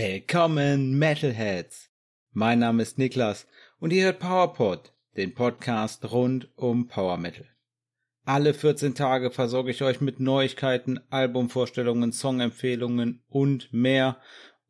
[0.00, 1.90] Willkommen Metalheads!
[2.30, 3.48] Mein Name ist Niklas
[3.80, 7.48] und ihr hört PowerPod, den Podcast rund um Power Metal.
[8.24, 14.18] Alle 14 Tage versorge ich euch mit Neuigkeiten, Albumvorstellungen, Songempfehlungen und mehr.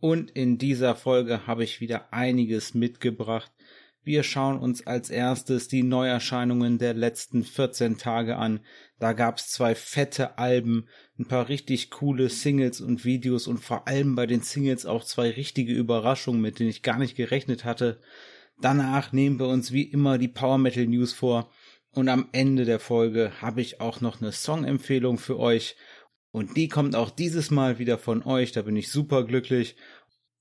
[0.00, 3.52] Und in dieser Folge habe ich wieder einiges mitgebracht.
[4.02, 8.60] Wir schauen uns als erstes die Neuerscheinungen der letzten 14 Tage an.
[8.98, 14.14] Da gab's zwei fette Alben, ein paar richtig coole Singles und Videos und vor allem
[14.14, 18.00] bei den Singles auch zwei richtige Überraschungen, mit denen ich gar nicht gerechnet hatte.
[18.60, 21.50] Danach nehmen wir uns wie immer die Power Metal News vor
[21.92, 25.76] und am Ende der Folge habe ich auch noch eine Songempfehlung für euch.
[26.30, 28.52] Und die kommt auch dieses Mal wieder von euch.
[28.52, 29.76] Da bin ich super glücklich.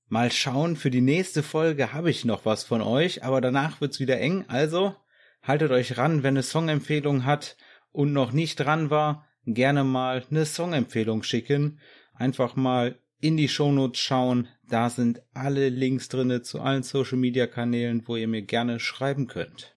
[0.08, 4.00] Mal schauen, für die nächste Folge habe ich noch was von euch, aber danach wird's
[4.00, 4.44] wieder eng.
[4.48, 4.94] Also
[5.42, 7.56] haltet euch ran, wenn eine Songempfehlung hat
[7.92, 11.80] und noch nicht dran war, gerne mal eine Songempfehlung schicken.
[12.14, 14.48] Einfach mal in die Shownotes schauen.
[14.68, 19.26] Da sind alle Links drinne zu allen Social Media Kanälen, wo ihr mir gerne schreiben
[19.26, 19.76] könnt.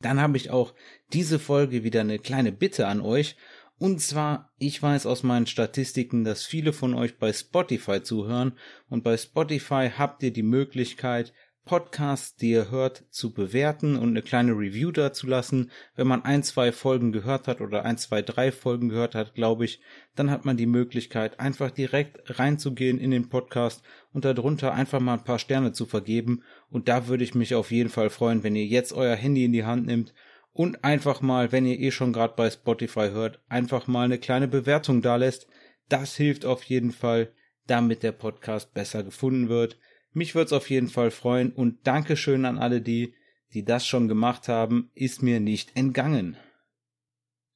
[0.00, 0.74] Dann habe ich auch
[1.12, 3.36] diese Folge wieder eine kleine Bitte an euch.
[3.78, 8.56] Und zwar, ich weiß aus meinen Statistiken, dass viele von euch bei Spotify zuhören
[8.88, 11.32] und bei Spotify habt ihr die Möglichkeit,
[11.64, 15.70] Podcasts, die ihr hört, zu bewerten und eine kleine Review dazulassen.
[15.96, 19.64] Wenn man ein, zwei Folgen gehört hat oder ein, zwei, drei Folgen gehört hat, glaube
[19.64, 19.80] ich,
[20.14, 25.14] dann hat man die Möglichkeit, einfach direkt reinzugehen in den Podcast und darunter einfach mal
[25.14, 26.42] ein paar Sterne zu vergeben.
[26.70, 29.52] Und da würde ich mich auf jeden Fall freuen, wenn ihr jetzt euer Handy in
[29.52, 30.12] die Hand nimmt
[30.52, 34.48] und einfach mal, wenn ihr eh schon gerade bei Spotify hört, einfach mal eine kleine
[34.48, 35.48] Bewertung da lässt.
[35.88, 37.32] Das hilft auf jeden Fall,
[37.66, 39.78] damit der Podcast besser gefunden wird.
[40.14, 43.14] Mich würde es auf jeden Fall freuen und Dankeschön an alle die,
[43.52, 46.36] die das schon gemacht haben, ist mir nicht entgangen.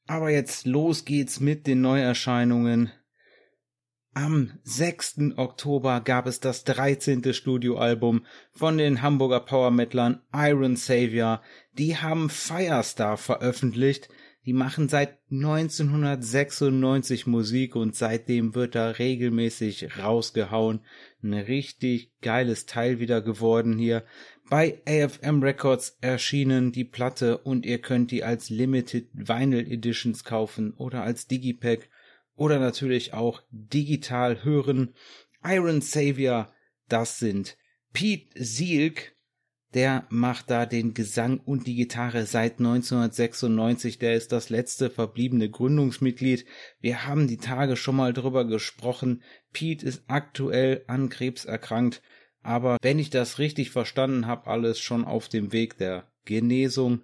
[0.06, 2.91] Aber jetzt los geht's mit den Neuerscheinungen.
[4.12, 5.37] Am 6.
[5.37, 7.32] Oktober gab es das 13.
[7.32, 11.41] Studioalbum von den Hamburger Power Metlern Iron Savior.
[11.75, 14.09] Die haben Firestar veröffentlicht,
[14.48, 20.81] die machen seit 1996 Musik und seitdem wird da regelmäßig rausgehauen.
[21.22, 24.06] Ein richtig geiles Teil wieder geworden hier.
[24.48, 30.72] Bei AFM Records erschienen die Platte und ihr könnt die als Limited Vinyl Editions kaufen
[30.72, 31.91] oder als Digipack
[32.34, 34.94] oder natürlich auch digital hören.
[35.44, 36.50] Iron Savior,
[36.88, 37.58] das sind
[37.92, 39.14] Pete Sielk,
[39.75, 43.99] der macht da den Gesang und die Gitarre seit 1996.
[43.99, 46.47] Der ist das letzte verbliebene Gründungsmitglied.
[46.81, 49.23] Wir haben die Tage schon mal drüber gesprochen.
[49.53, 52.01] Pete ist aktuell an Krebs erkrankt.
[52.43, 57.03] Aber wenn ich das richtig verstanden habe, alles schon auf dem Weg der Genesung.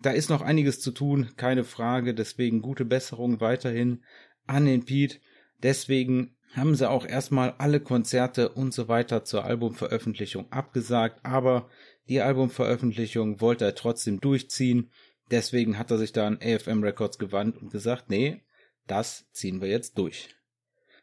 [0.00, 2.14] Da ist noch einiges zu tun, keine Frage.
[2.14, 4.04] Deswegen gute Besserung weiterhin
[4.46, 5.18] an den Pete.
[5.64, 11.24] Deswegen haben sie auch erstmal alle Konzerte und so weiter zur Albumveröffentlichung abgesagt.
[11.24, 11.68] Aber
[12.08, 14.90] die Albumveröffentlichung wollte er trotzdem durchziehen.
[15.30, 18.42] Deswegen hat er sich da an AFM Records gewandt und gesagt, nee,
[18.86, 20.28] das ziehen wir jetzt durch.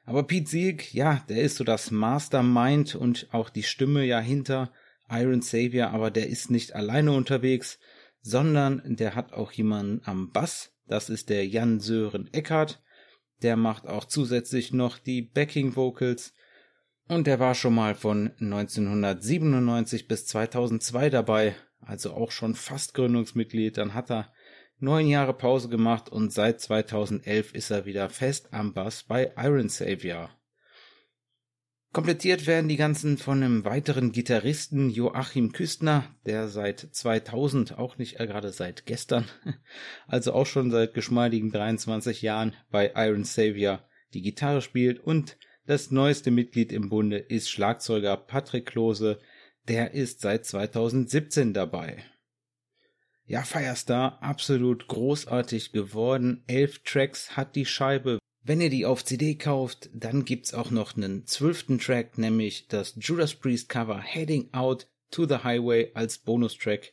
[0.06, 4.72] Aber Pete Sieg, ja, der ist so das Mastermind und auch die Stimme ja hinter
[5.09, 7.79] Iron Savior, aber der ist nicht alleine unterwegs,
[8.22, 10.73] sondern der hat auch jemanden am Bass.
[10.88, 12.81] Das ist der Jan Sören Eckert.
[13.41, 16.33] Der macht auch zusätzlich noch die Backing Vocals
[17.12, 23.78] und der war schon mal von 1997 bis 2002 dabei, also auch schon fast Gründungsmitglied.
[23.78, 24.32] Dann hat er
[24.80, 29.68] neun Jahre Pause gemacht und seit 2011 ist er wieder fest am Bass bei Iron
[29.68, 30.30] Savior.
[31.92, 38.20] Komplettiert werden die ganzen von einem weiteren Gitarristen Joachim Küstner, der seit 2000, auch nicht
[38.20, 39.26] gerade seit gestern,
[40.08, 45.38] also auch schon seit geschmeidigen 23 Jahren bei Iron Savior die Gitarre spielt und
[45.72, 49.22] das neueste Mitglied im Bunde ist Schlagzeuger Patrick Klose,
[49.69, 52.04] der ist seit 2017 dabei.
[53.25, 56.44] Ja, Firestar, absolut großartig geworden.
[56.48, 58.19] Elf Tracks hat die Scheibe.
[58.44, 62.95] Wenn ihr die auf CD kauft, dann gibt's auch noch einen zwölften Track, nämlich das
[63.00, 66.92] Judas Priest Cover Heading Out to the Highway als Bonustrack.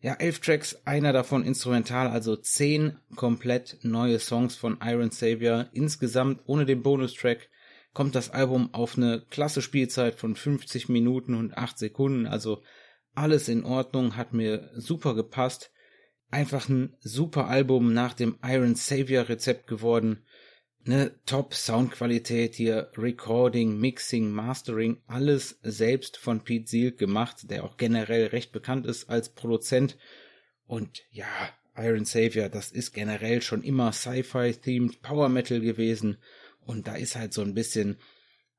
[0.00, 5.68] Ja, elf Tracks, einer davon instrumental, also zehn komplett neue Songs von Iron Savior.
[5.72, 7.48] Insgesamt ohne den Bonustrack
[7.96, 12.26] kommt das Album auf eine klasse Spielzeit von 50 Minuten und 8 Sekunden.
[12.26, 12.62] Also
[13.14, 15.70] alles in Ordnung, hat mir super gepasst.
[16.30, 20.26] Einfach ein super Album nach dem Iron Savior Rezept geworden.
[20.84, 27.78] Eine Top Soundqualität hier, Recording, Mixing, Mastering, alles selbst von Pete Seal gemacht, der auch
[27.78, 29.96] generell recht bekannt ist als Produzent.
[30.66, 31.26] Und ja,
[31.78, 36.18] Iron Savior, das ist generell schon immer Sci-Fi themed Power Metal gewesen
[36.66, 37.96] und da ist halt so ein bisschen,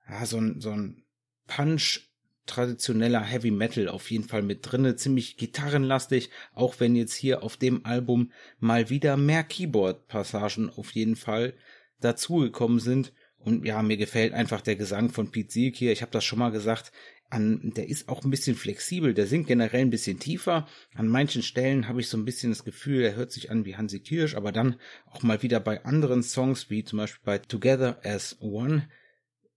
[0.09, 1.03] ja, so ein, so ein
[1.47, 2.01] Punch
[2.45, 7.57] traditioneller Heavy Metal auf jeden Fall mit drinne, ziemlich gitarrenlastig, auch wenn jetzt hier auf
[7.57, 11.53] dem Album mal wieder mehr Keyboard-Passagen auf jeden Fall
[11.99, 13.13] dazugekommen sind.
[13.37, 15.91] Und ja, mir gefällt einfach der Gesang von Pete Sieg hier.
[15.91, 16.91] Ich habe das schon mal gesagt.
[17.29, 19.13] An, der ist auch ein bisschen flexibel.
[19.13, 20.67] Der singt generell ein bisschen tiefer.
[20.95, 23.75] An manchen Stellen habe ich so ein bisschen das Gefühl, er hört sich an wie
[23.75, 24.77] Hansi Kirsch, aber dann
[25.11, 28.87] auch mal wieder bei anderen Songs, wie zum Beispiel bei Together as One,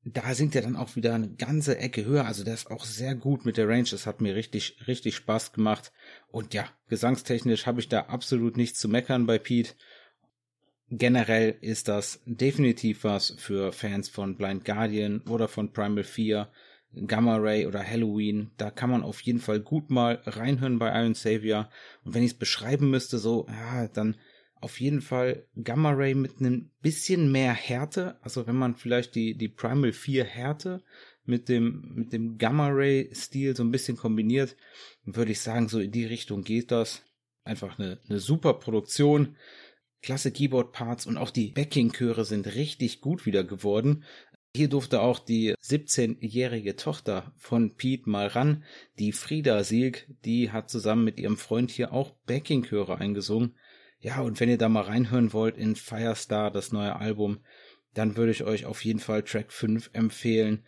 [0.05, 2.25] da singt er dann auch wieder eine ganze Ecke höher.
[2.25, 3.89] Also der ist auch sehr gut mit der Range.
[3.91, 5.93] Das hat mir richtig, richtig Spaß gemacht.
[6.29, 9.75] Und ja, gesangstechnisch habe ich da absolut nichts zu meckern bei Pete.
[10.89, 16.51] Generell ist das definitiv was für Fans von Blind Guardian oder von Primal 4,
[17.07, 18.51] Gamma Ray oder Halloween.
[18.57, 21.71] Da kann man auf jeden Fall gut mal reinhören bei Iron Savior.
[22.05, 24.17] Und wenn ich es beschreiben müsste, so, ja, dann
[24.61, 28.19] auf jeden Fall Gamma Ray mit einem bisschen mehr Härte.
[28.23, 30.83] Also wenn man vielleicht die, die Primal 4 Härte
[31.25, 34.57] mit dem, mit dem Gamma Ray Stil so ein bisschen kombiniert,
[35.05, 37.03] würde ich sagen, so in die Richtung geht das.
[37.45, 39.37] Einfach eine, eine super Produktion.
[40.03, 44.05] Klasse Keyboard Parts und auch die Backing Chöre sind richtig gut wieder geworden.
[44.55, 48.65] Hier durfte auch die 17-jährige Tochter von Pete mal ran,
[48.99, 53.55] die Frieda Sieg, die hat zusammen mit ihrem Freund hier auch Backing-Chöre eingesungen.
[54.01, 57.45] Ja, und wenn ihr da mal reinhören wollt in Firestar, das neue Album,
[57.95, 60.65] dann würde ich euch auf jeden Fall Track 5 empfehlen.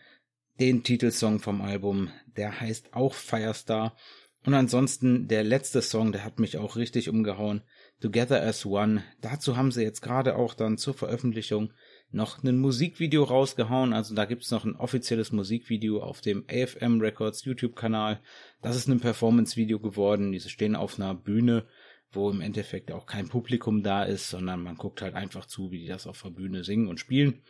[0.59, 3.97] Den Titelsong vom Album, der heißt auch Firestar.
[4.45, 7.63] Und ansonsten der letzte Song, der hat mich auch richtig umgehauen.
[7.99, 9.03] Together as One.
[9.21, 11.73] Dazu haben sie jetzt gerade auch dann zur Veröffentlichung
[12.13, 13.93] noch ein Musikvideo rausgehauen.
[13.93, 18.19] Also da gibt's noch ein offizielles Musikvideo auf dem AFM Records YouTube-Kanal.
[18.61, 20.31] Das ist ein Performance-Video geworden.
[20.31, 21.65] Diese stehen auf einer Bühne
[22.15, 25.79] wo im Endeffekt auch kein Publikum da ist, sondern man guckt halt einfach zu, wie
[25.79, 27.41] die das auf der Bühne singen und spielen.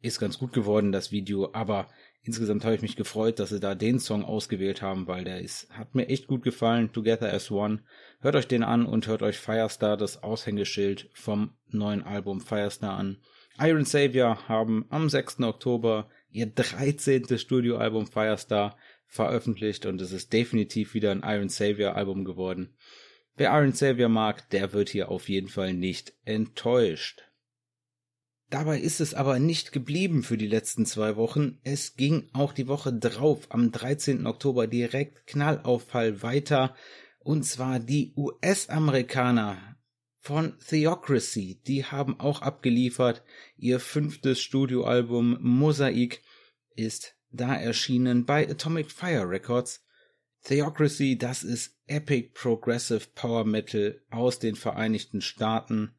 [0.00, 1.88] Ist ganz gut geworden, das Video, aber
[2.22, 5.70] insgesamt habe ich mich gefreut, dass sie da den Song ausgewählt haben, weil der ist,
[5.70, 7.82] hat mir echt gut gefallen, Together as One.
[8.20, 13.18] Hört euch den an und hört euch Firestar, das Aushängeschild vom neuen Album Firestar an.
[13.58, 15.40] Iron Savior haben am 6.
[15.40, 17.38] Oktober ihr 13.
[17.38, 18.76] Studioalbum Firestar
[19.06, 22.74] veröffentlicht und es ist definitiv wieder ein Iron Savior Album geworden.
[23.36, 27.22] Wer Iron Savior mag, der wird hier auf jeden Fall nicht enttäuscht.
[28.48, 31.58] Dabei ist es aber nicht geblieben für die letzten zwei Wochen.
[31.62, 34.26] Es ging auch die Woche drauf, am 13.
[34.26, 36.74] Oktober, direkt Knallauffall weiter.
[37.18, 39.71] Und zwar die US-Amerikaner
[40.22, 41.60] von Theocracy.
[41.66, 43.24] Die haben auch abgeliefert.
[43.56, 46.22] Ihr fünftes Studioalbum Mosaik
[46.76, 49.84] ist da erschienen bei Atomic Fire Records.
[50.44, 55.94] Theocracy, das ist Epic Progressive Power Metal aus den Vereinigten Staaten.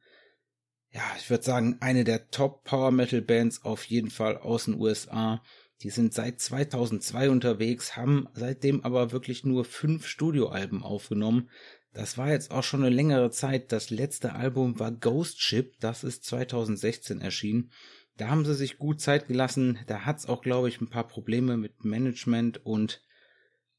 [0.91, 4.79] Ja, ich würde sagen, eine der Top Power Metal Bands auf jeden Fall aus den
[4.79, 5.43] USA.
[5.81, 11.49] Die sind seit 2002 unterwegs, haben seitdem aber wirklich nur fünf Studioalben aufgenommen.
[11.93, 13.71] Das war jetzt auch schon eine längere Zeit.
[13.71, 17.71] Das letzte Album war Ghost Ship, das ist 2016 erschienen.
[18.17, 19.79] Da haben sie sich gut Zeit gelassen.
[19.87, 23.01] Da hat's auch, glaube ich, ein paar Probleme mit Management und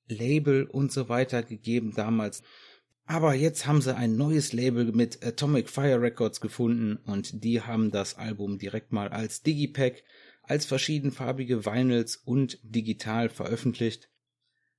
[0.07, 2.43] Label und so weiter gegeben damals.
[3.07, 7.91] Aber jetzt haben sie ein neues Label mit Atomic Fire Records gefunden und die haben
[7.91, 10.03] das Album direkt mal als Digipack,
[10.43, 14.09] als verschiedenfarbige Vinyls und digital veröffentlicht.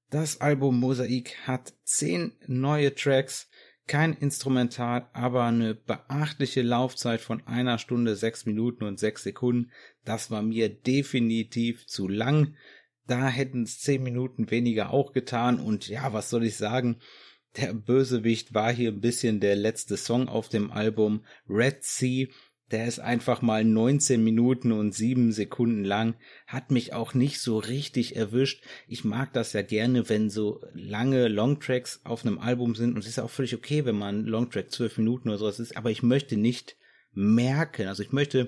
[0.10, 3.50] Das Album Mosaik hat zehn neue Tracks,
[3.88, 9.72] kein Instrumental, aber eine beachtliche Laufzeit von einer Stunde, sechs Minuten und sechs Sekunden.
[10.04, 12.56] Das war mir definitiv zu lang.
[13.08, 15.60] Da hätten es zehn Minuten weniger auch getan.
[15.60, 17.00] Und ja, was soll ich sagen?
[17.58, 22.28] Der Bösewicht war hier ein bisschen der letzte Song auf dem Album Red Sea.
[22.72, 26.15] Der ist einfach mal 19 Minuten und 7 Sekunden lang,
[26.48, 28.63] hat mich auch nicht so richtig erwischt.
[28.88, 33.07] Ich mag das ja gerne, wenn so lange Longtracks auf einem Album sind und es
[33.07, 36.38] ist auch völlig okay, wenn man Longtrack 12 Minuten oder sowas ist, aber ich möchte
[36.38, 36.75] nicht
[37.13, 38.48] merken, also ich möchte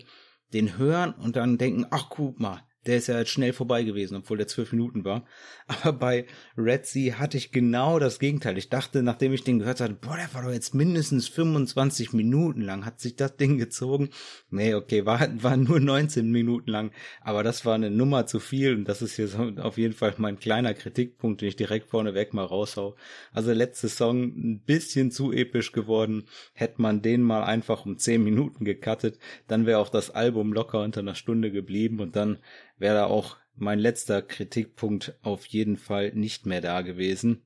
[0.53, 4.15] den hören und dann denken, ach guck mal, der ist ja jetzt schnell vorbei gewesen,
[4.15, 5.25] obwohl der zwölf Minuten war.
[5.67, 6.25] Aber bei
[6.57, 8.57] Red Sea hatte ich genau das Gegenteil.
[8.57, 12.61] Ich dachte, nachdem ich den gehört hatte, boah, der war doch jetzt mindestens 25 Minuten
[12.61, 14.09] lang, hat sich das Ding gezogen.
[14.49, 16.91] Nee, okay, war, war nur 19 Minuten lang,
[17.21, 20.13] aber das war eine Nummer zu viel und das ist hier so auf jeden Fall
[20.17, 22.95] mein kleiner Kritikpunkt, den ich direkt vorneweg mal raushau.
[23.33, 26.25] Also letzte Song ein bisschen zu episch geworden.
[26.53, 30.81] Hätte man den mal einfach um 10 Minuten gecuttet, dann wäre auch das Album locker
[30.81, 32.37] unter einer Stunde geblieben und dann
[32.77, 37.43] wäre da auch mein letzter Kritikpunkt auf jeden Fall nicht mehr da gewesen.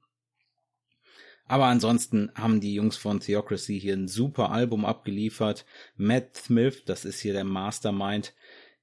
[1.46, 5.66] Aber ansonsten haben die Jungs von Theocracy hier ein super Album abgeliefert.
[5.98, 8.34] Matt Smith, das ist hier der Mastermind,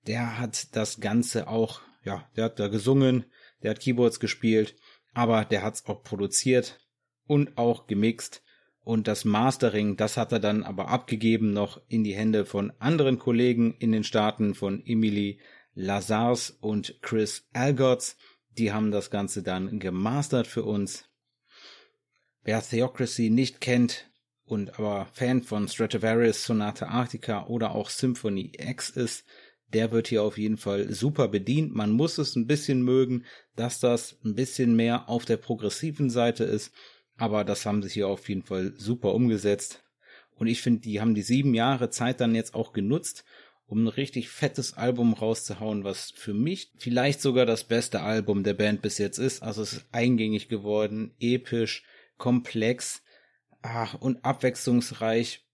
[0.06, 3.24] der hat das Ganze auch, ja, der hat da gesungen,
[3.62, 4.74] der hat Keyboards gespielt,
[5.14, 6.78] aber der hat's auch produziert
[7.26, 8.42] und auch gemixt.
[8.84, 13.18] Und das Mastering, das hat er dann aber abgegeben noch in die Hände von anderen
[13.18, 15.40] Kollegen in den Staaten, von Emily
[15.78, 18.16] Lazars und Chris Algots.
[18.58, 21.04] Die haben das Ganze dann gemastert für uns.
[22.42, 24.10] Wer Theocracy nicht kennt
[24.44, 29.24] und aber Fan von Stratovarius, Sonata Arctica oder auch Symphony X ist,
[29.72, 31.72] der wird hier auf jeden Fall super bedient.
[31.74, 36.42] Man muss es ein bisschen mögen, dass das ein bisschen mehr auf der progressiven Seite
[36.42, 36.72] ist,
[37.16, 39.84] aber das haben sie hier auf jeden Fall super umgesetzt.
[40.34, 43.24] Und ich finde, die haben die sieben Jahre Zeit dann jetzt auch genutzt,
[43.68, 48.54] um ein richtig fettes Album rauszuhauen, was für mich vielleicht sogar das beste Album der
[48.54, 49.42] Band bis jetzt ist.
[49.42, 51.84] Also es ist eingängig geworden, episch,
[52.16, 53.02] komplex
[53.60, 55.44] ach, und abwechslungsreich.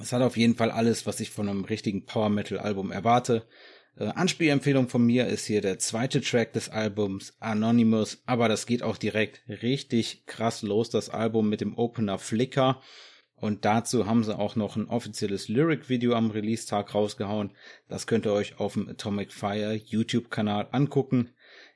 [0.00, 3.44] Es hat auf jeden Fall alles, was ich von einem richtigen Power Metal Album erwarte.
[3.96, 8.84] Äh, Anspielempfehlung von mir ist hier der zweite Track des Albums Anonymous, aber das geht
[8.84, 12.80] auch direkt richtig krass los, das Album mit dem Opener Flicker.
[13.44, 17.50] Und dazu haben sie auch noch ein offizielles Lyric-Video am Release-Tag rausgehauen.
[17.88, 21.28] Das könnt ihr euch auf dem Atomic Fire YouTube-Kanal angucken.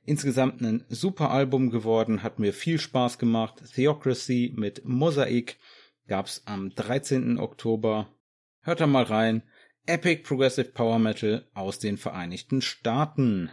[0.07, 3.63] Insgesamt ein super Album geworden, hat mir viel Spaß gemacht.
[3.75, 5.59] Theocracy mit Mosaik
[6.07, 7.39] gab's am 13.
[7.39, 8.09] Oktober.
[8.63, 9.43] Hört da mal rein.
[9.85, 13.51] Epic Progressive Power Metal aus den Vereinigten Staaten.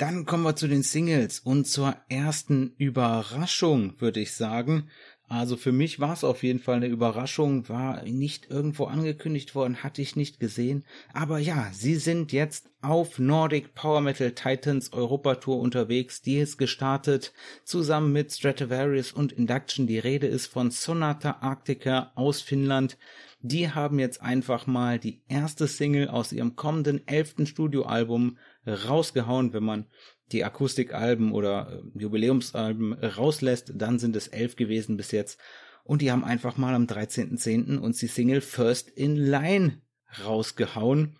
[0.00, 4.88] Dann kommen wir zu den Singles und zur ersten Überraschung, würde ich sagen.
[5.30, 9.84] Also für mich war es auf jeden Fall eine Überraschung, war nicht irgendwo angekündigt worden,
[9.84, 10.84] hatte ich nicht gesehen.
[11.12, 16.20] Aber ja, sie sind jetzt auf Nordic Power Metal Titans Europa Tour unterwegs.
[16.20, 17.32] Die ist gestartet
[17.62, 19.86] zusammen mit Stratovarius und Induction.
[19.86, 22.98] Die Rede ist von Sonata Arctica aus Finnland.
[23.40, 29.62] Die haben jetzt einfach mal die erste Single aus ihrem kommenden elften Studioalbum rausgehauen, wenn
[29.62, 29.86] man
[30.32, 35.38] die Akustikalben oder äh, Jubiläumsalben rauslässt, dann sind es elf gewesen bis jetzt.
[35.84, 37.78] Und die haben einfach mal am 13.10.
[37.78, 39.80] uns die Single First in Line
[40.24, 41.16] rausgehauen.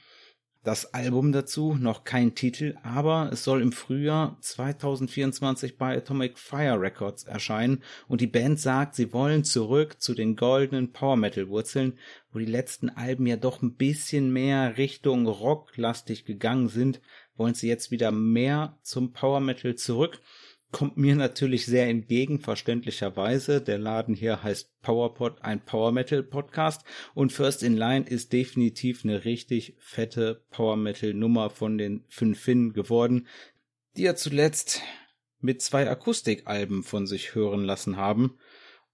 [0.63, 6.79] Das Album dazu, noch kein Titel, aber es soll im Frühjahr 2024 bei Atomic Fire
[6.79, 11.99] Records erscheinen und die Band sagt, sie wollen zurück zu den goldenen Power Metal Wurzeln,
[12.31, 17.01] wo die letzten Alben ja doch ein bisschen mehr Richtung rocklastig gegangen sind
[17.41, 20.21] wollen sie jetzt wieder mehr zum Power Metal zurück.
[20.73, 23.63] Kommt mir natürlich sehr entgegen, verständlicherweise.
[23.63, 26.83] Der Laden hier heißt PowerPod, ein Power Metal Podcast.
[27.15, 32.39] Und First in Line ist definitiv eine richtig fette Power Metal Nummer von den fünf
[32.39, 33.27] Finnen geworden,
[33.97, 34.83] die ja zuletzt
[35.41, 38.39] mit zwei Akustikalben von sich hören lassen haben.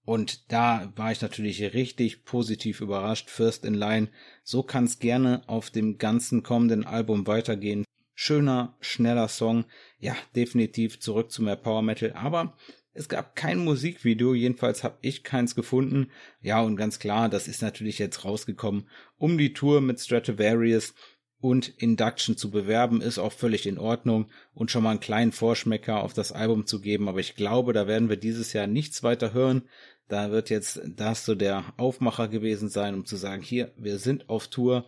[0.05, 3.29] Und da war ich natürlich richtig positiv überrascht.
[3.29, 4.07] First in Line.
[4.41, 7.83] So kann es gerne auf dem ganzen kommenden Album weitergehen
[8.19, 9.65] schöner, schneller Song.
[9.99, 12.57] Ja, definitiv zurück zu mehr Power Metal, aber
[12.93, 16.09] es gab kein Musikvideo, jedenfalls habe ich keins gefunden.
[16.41, 20.95] Ja, und ganz klar, das ist natürlich jetzt rausgekommen, um die Tour mit Stratovarius
[21.39, 26.01] und Induction zu bewerben, ist auch völlig in Ordnung und schon mal einen kleinen Vorschmecker
[26.01, 29.31] auf das Album zu geben, aber ich glaube, da werden wir dieses Jahr nichts weiter
[29.31, 29.69] hören.
[30.07, 34.27] Da wird jetzt das so der Aufmacher gewesen sein, um zu sagen, hier, wir sind
[34.27, 34.87] auf Tour,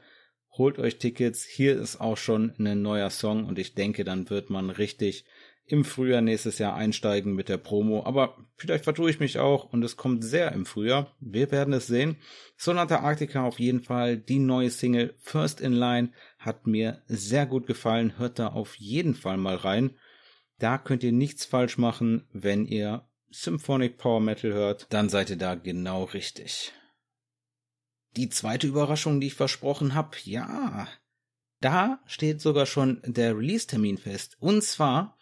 [0.51, 1.45] holt euch Tickets.
[1.45, 5.25] Hier ist auch schon ein neuer Song und ich denke, dann wird man richtig
[5.71, 8.03] im Frühjahr nächstes Jahr einsteigen mit der Promo.
[8.03, 11.15] Aber vielleicht vertue ich mich auch und es kommt sehr im Frühjahr.
[11.19, 12.17] Wir werden es sehen.
[12.57, 14.17] Sonata Arctica auf jeden Fall.
[14.17, 18.17] Die neue Single First in Line hat mir sehr gut gefallen.
[18.17, 19.91] Hört da auf jeden Fall mal rein.
[20.57, 24.87] Da könnt ihr nichts falsch machen, wenn ihr Symphonic Power Metal hört.
[24.89, 26.73] Dann seid ihr da genau richtig.
[28.19, 30.89] Die zweite Überraschung, die ich versprochen habe, ja,
[31.61, 34.35] da steht sogar schon der Release-Termin fest.
[34.41, 35.17] Und zwar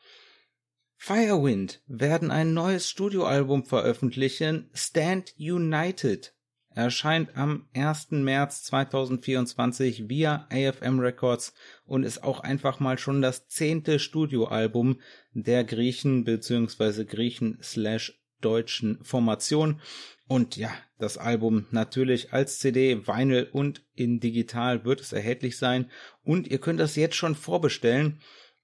[0.95, 6.33] Firewind werden ein neues Studioalbum veröffentlichen, Stand United.
[6.71, 8.09] Erscheint am 1.
[8.09, 11.53] März 2024 via AFM Records
[11.85, 15.01] und ist auch einfach mal schon das zehnte Studioalbum
[15.33, 17.05] der Griechen bzw.
[17.05, 19.81] Griechen slash deutschen Formation.
[20.27, 25.89] Und ja, das Album natürlich als CD, Vinyl und in digital wird es erhältlich sein.
[26.23, 28.19] Und ihr könnt das jetzt schon vorbestellen.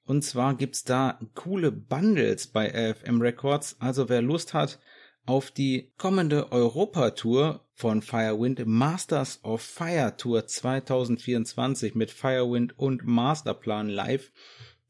[0.06, 3.78] Und zwar gibt's da coole Bundles bei AFM Records.
[3.80, 4.80] Also wer Lust hat
[5.26, 13.88] auf die kommende Europa-Tour von Firewind, Masters of Fire Tour 2024 mit Firewind und Masterplan
[13.88, 14.34] live,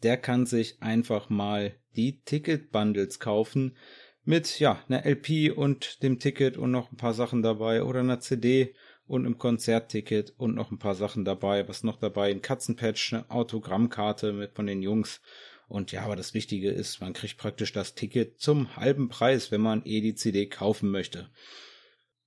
[0.01, 3.77] der kann sich einfach mal die Ticket-Bundles kaufen
[4.25, 8.19] mit ja einer LP und dem Ticket und noch ein paar Sachen dabei oder einer
[8.19, 8.73] CD
[9.05, 11.67] und einem Konzertticket und noch ein paar Sachen dabei.
[11.67, 12.31] Was noch dabei?
[12.31, 15.21] Ein Katzenpatch, eine Autogrammkarte mit von den Jungs
[15.67, 19.61] Und ja, aber das Wichtige ist, man kriegt praktisch das Ticket zum halben Preis, wenn
[19.61, 21.29] man eh die CD kaufen möchte.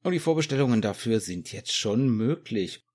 [0.03, 2.86] Und die Vorbestellungen dafür sind jetzt schon möglich.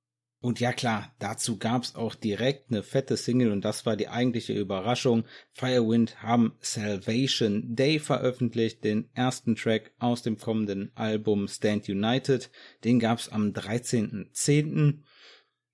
[0.41, 4.53] Und ja klar, dazu gab's auch direkt eine fette Single und das war die eigentliche
[4.53, 5.23] Überraschung.
[5.53, 12.49] Firewind haben Salvation Day veröffentlicht, den ersten Track aus dem kommenden Album Stand United.
[12.83, 15.03] Den gab's am 13.10.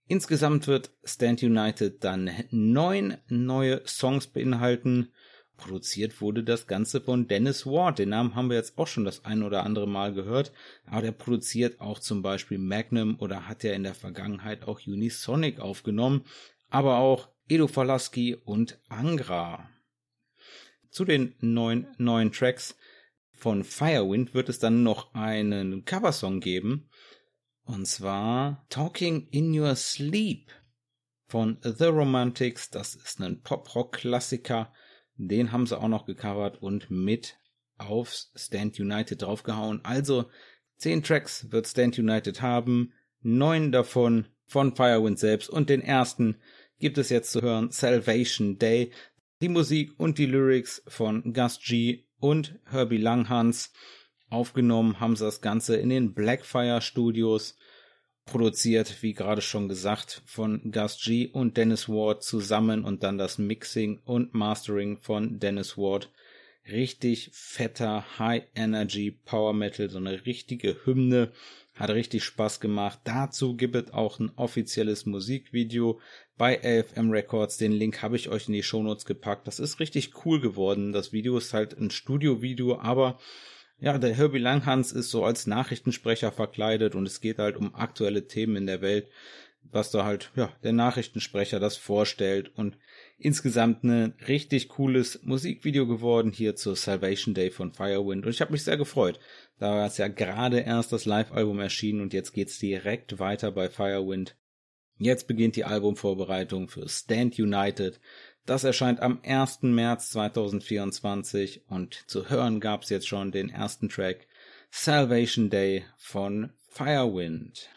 [0.09, 5.13] Insgesamt wird Stand United dann neun neue Songs beinhalten.
[5.57, 7.99] Produziert wurde das Ganze von Dennis Ward.
[7.99, 10.53] Den Namen haben wir jetzt auch schon das ein oder andere Mal gehört.
[10.85, 15.59] Aber der produziert auch zum Beispiel Magnum oder hat ja in der Vergangenheit auch Unisonic
[15.59, 16.25] aufgenommen.
[16.69, 19.69] Aber auch Edo Falaski und Angra.
[20.89, 22.75] Zu den neun neuen Tracks
[23.33, 26.89] von Firewind wird es dann noch einen Coversong geben.
[27.63, 30.51] Und zwar Talking in Your Sleep
[31.27, 32.69] von The Romantics.
[32.69, 34.71] Das ist ein Pop-Rock-Klassiker
[35.17, 37.37] den haben sie auch noch gecovert und mit
[37.77, 39.81] aufs Stand United draufgehauen.
[39.83, 40.29] Also
[40.77, 46.37] zehn Tracks wird Stand United haben, neun davon von Firewind selbst und den ersten
[46.79, 48.91] gibt es jetzt zu hören Salvation Day.
[49.41, 53.71] Die Musik und die Lyrics von Gus G und Herbie Langhans.
[54.29, 57.57] Aufgenommen haben sie das Ganze in den Blackfire Studios
[58.27, 63.39] produziert, wie gerade schon gesagt, von Gus G und Dennis Ward zusammen und dann das
[63.39, 66.11] Mixing und Mastering von Dennis Ward.
[66.69, 71.31] Richtig fetter High Energy Power Metal, so eine richtige Hymne.
[71.73, 72.99] Hat richtig Spaß gemacht.
[73.03, 75.99] Dazu gibt es auch ein offizielles Musikvideo
[76.37, 77.57] bei AFM Records.
[77.57, 79.47] Den Link habe ich euch in die Shownotes gepackt.
[79.47, 80.91] Das ist richtig cool geworden.
[80.91, 83.19] Das Video ist halt ein Studio-Video, aber
[83.79, 88.27] ja, der Herbie Langhans ist so als Nachrichtensprecher verkleidet und es geht halt um aktuelle
[88.27, 89.07] Themen in der Welt,
[89.71, 92.77] was da halt, ja, der Nachrichtensprecher das vorstellt und
[93.17, 98.51] insgesamt ein richtig cooles Musikvideo geworden hier zur Salvation Day von Firewind und ich habe
[98.51, 99.19] mich sehr gefreut.
[99.59, 104.35] Da es ja gerade erst das Live-Album erschienen und jetzt geht's direkt weiter bei Firewind.
[104.99, 107.99] Jetzt beginnt die Albumvorbereitung für Stand United,
[108.47, 109.63] das erscheint am 1.
[109.63, 114.25] März 2024 und zu hören gab's jetzt schon den ersten Track
[114.71, 117.69] Salvation Day von Firewind.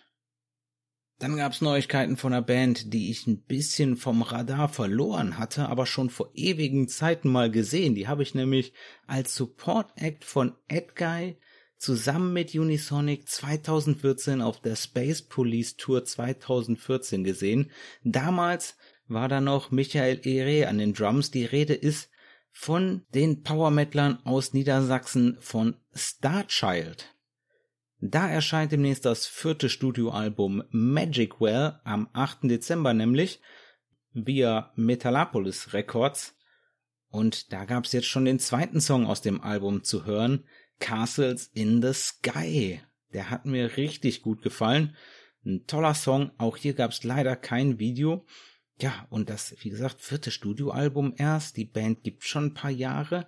[1.19, 5.87] Dann gab's Neuigkeiten von einer Band, die ich ein bisschen vom Radar verloren hatte, aber
[5.87, 7.95] schon vor ewigen Zeiten mal gesehen.
[7.95, 8.73] Die habe ich nämlich
[9.07, 11.37] als Support Act von Edguy
[11.77, 17.71] zusammen mit Unisonic 2014 auf der Space Police Tour 2014 gesehen.
[18.05, 18.77] Damals
[19.11, 21.31] war da noch Michael Ere an den Drums.
[21.31, 22.11] Die Rede ist
[22.53, 27.15] von den Power Metlern aus Niedersachsen von Starchild.
[28.01, 32.45] Da erscheint demnächst das vierte Studioalbum Magic Well am 8.
[32.45, 33.41] Dezember nämlich
[34.13, 36.35] via Metalopolis Records.
[37.11, 40.45] Und da gab's jetzt schon den zweiten Song aus dem Album zu hören,
[40.79, 42.81] Castles in the Sky.
[43.13, 44.97] Der hat mir richtig gut gefallen.
[45.45, 46.31] Ein toller Song.
[46.39, 48.25] Auch hier gab's leider kein Video.
[48.81, 51.57] Ja, und das, wie gesagt, vierte Studioalbum erst.
[51.59, 53.27] Die Band gibt schon ein paar Jahre.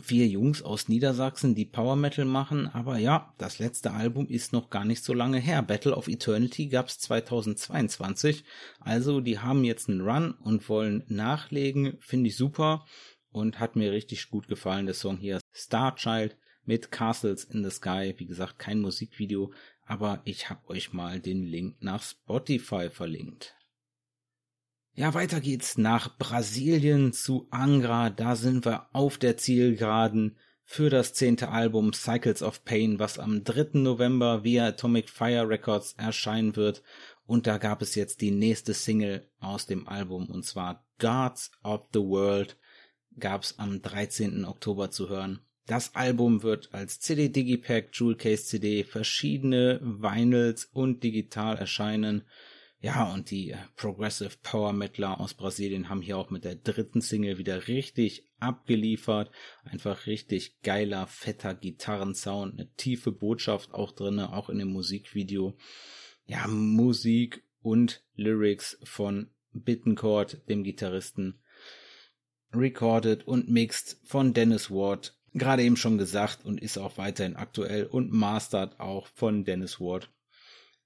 [0.00, 4.70] Vier Jungs aus Niedersachsen, die Power Metal machen, aber ja, das letzte Album ist noch
[4.70, 5.60] gar nicht so lange her.
[5.62, 8.44] Battle of Eternity gab's 2022.
[8.78, 11.96] Also, die haben jetzt einen Run und wollen nachlegen.
[11.98, 12.84] Finde ich super
[13.30, 14.86] und hat mir richtig gut gefallen.
[14.86, 18.14] Der Song hier Starchild mit Castles in the Sky.
[18.18, 19.52] Wie gesagt, kein Musikvideo,
[19.84, 23.57] aber ich habe euch mal den Link nach Spotify verlinkt.
[24.98, 28.10] Ja, weiter geht's nach Brasilien zu Angra.
[28.10, 30.34] Da sind wir auf der Zielgeraden
[30.64, 33.78] für das zehnte Album Cycles of Pain, was am 3.
[33.78, 36.82] November via Atomic Fire Records erscheinen wird.
[37.26, 41.82] Und da gab es jetzt die nächste Single aus dem Album und zwar Gods of
[41.92, 42.56] the World
[43.20, 44.44] gab's am 13.
[44.44, 45.38] Oktober zu hören.
[45.66, 52.24] Das Album wird als CD Digipack, Jewel Case CD, verschiedene Vinyls und digital erscheinen.
[52.80, 57.00] Ja, und die äh, Progressive Power Metaler aus Brasilien haben hier auch mit der dritten
[57.00, 59.32] Single wieder richtig abgeliefert.
[59.64, 65.56] Einfach richtig geiler, fetter Gitarrensound, eine tiefe Botschaft auch drinne, auch in dem Musikvideo.
[66.26, 71.40] Ja, Musik und Lyrics von Bittencourt, dem Gitarristen,
[72.52, 75.18] recorded und mixed von Dennis Ward.
[75.34, 80.10] Gerade eben schon gesagt und ist auch weiterhin aktuell und mastered auch von Dennis Ward.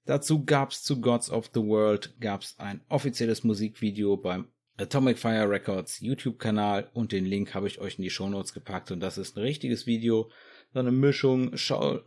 [0.05, 5.99] Dazu gab's zu Gods of the World gab's ein offizielles Musikvideo beim Atomic Fire Records
[6.01, 9.43] YouTube-Kanal und den Link habe ich euch in die Shownotes gepackt und das ist ein
[9.43, 10.29] richtiges Video,
[10.73, 11.55] so eine Mischung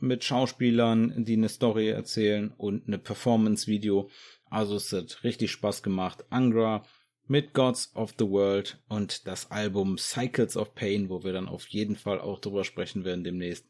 [0.00, 4.10] mit Schauspielern, die eine Story erzählen und eine Performance-Video.
[4.50, 6.24] Also es hat richtig Spaß gemacht.
[6.28, 6.84] Angra
[7.28, 11.66] mit Gods of the World und das Album Cycles of Pain, wo wir dann auf
[11.68, 13.66] jeden Fall auch drüber sprechen werden demnächst.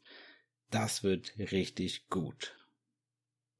[0.69, 2.55] Das wird richtig gut.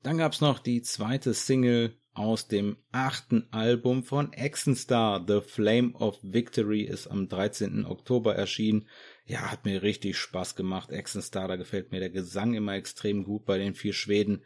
[0.03, 5.23] Dann gab's noch die zweite Single aus dem achten Album von Exenstar.
[5.27, 7.86] The Flame of Victory ist am 13.
[7.86, 8.88] Oktober erschienen.
[9.25, 10.89] Ja, hat mir richtig Spaß gemacht.
[10.89, 14.41] Exenstar, da gefällt mir der Gesang immer extrem gut bei den vier Schweden.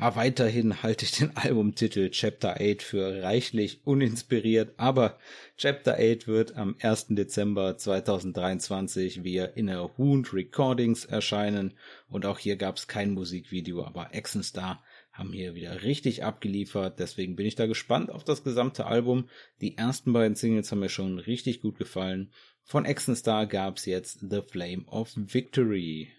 [0.00, 5.18] Ja, weiterhin halte ich den Albumtitel Chapter 8 für reichlich uninspiriert, aber
[5.56, 7.08] Chapter 8 wird am 1.
[7.10, 11.74] Dezember 2023 via Inner Wound Recordings erscheinen
[12.08, 14.82] und auch hier gab es kein Musikvideo, aber Exenstar
[15.12, 16.98] haben hier wieder richtig abgeliefert.
[16.98, 19.28] Deswegen bin ich da gespannt auf das gesamte Album.
[19.60, 22.32] Die ersten beiden Singles haben mir schon richtig gut gefallen.
[22.64, 26.10] Von Exenstar gab's jetzt The Flame of Victory.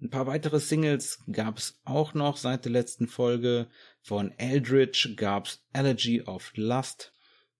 [0.00, 3.68] Ein paar weitere Singles gab's auch noch seit der letzten Folge.
[4.02, 7.12] Von Eldritch gab's Allergy of Lust.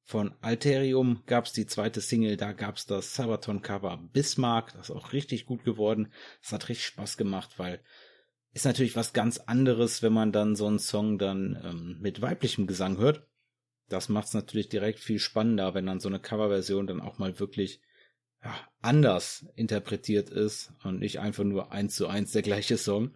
[0.02, 5.46] Von Alterium gab's die zweite Single, da gab's das Sabaton-Cover Bismarck, das ist auch richtig
[5.46, 6.12] gut geworden.
[6.42, 7.80] Es hat richtig Spaß gemacht, weil
[8.54, 12.66] ist natürlich was ganz anderes, wenn man dann so einen Song dann ähm, mit weiblichem
[12.66, 13.26] Gesang hört.
[13.88, 17.38] Das macht es natürlich direkt viel spannender, wenn dann so eine Coverversion dann auch mal
[17.38, 17.80] wirklich
[18.42, 23.14] ja, anders interpretiert ist und nicht einfach nur eins zu eins der gleiche Song.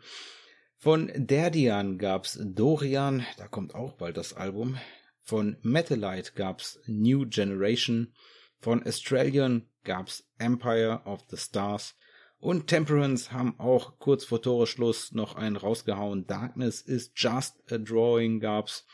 [0.76, 4.78] Von Derdian gab's Dorian, da kommt auch bald das Album.
[5.22, 8.14] Von Metalite gab's New Generation.
[8.60, 11.96] Von Australian gab's Empire of the Stars.
[12.40, 16.26] Und Temperance haben auch kurz vor Toreschluss noch einen rausgehauen.
[16.26, 18.86] Darkness is just a drawing gab's.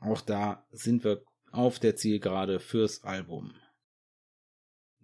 [0.00, 3.54] Auch da sind wir auf der Zielgerade fürs Album.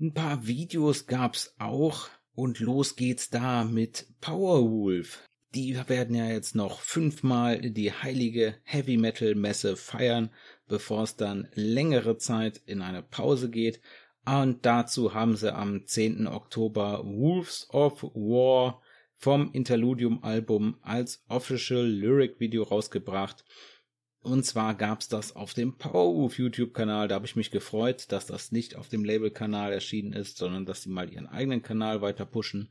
[0.00, 5.22] Ein paar Videos gab's auch und los geht's da mit Powerwolf.
[5.54, 10.30] Die werden ja jetzt noch fünfmal die heilige Heavy Metal Messe feiern,
[10.66, 13.80] bevor es dann längere Zeit in eine Pause geht.
[14.26, 16.26] Und dazu haben sie am 10.
[16.26, 18.80] Oktober Wolves of War
[19.16, 23.44] vom Interludium-Album als Official Lyric Video rausgebracht.
[24.20, 27.08] Und zwar gab's das auf dem Powerwolf YouTube-Kanal.
[27.08, 30.82] Da habe ich mich gefreut, dass das nicht auf dem Label-Kanal erschienen ist, sondern dass
[30.82, 32.70] sie mal ihren eigenen Kanal weiter pushen.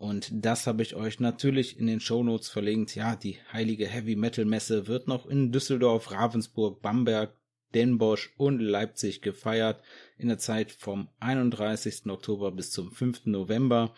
[0.00, 2.96] Und das habe ich euch natürlich in den Shownotes verlinkt.
[2.96, 7.36] Ja, die heilige Heavy Metal Messe wird noch in Düsseldorf, Ravensburg, Bamberg,
[7.74, 9.82] Den Bosch und Leipzig gefeiert
[10.18, 12.06] in der Zeit vom 31.
[12.06, 13.26] Oktober bis zum 5.
[13.26, 13.94] November.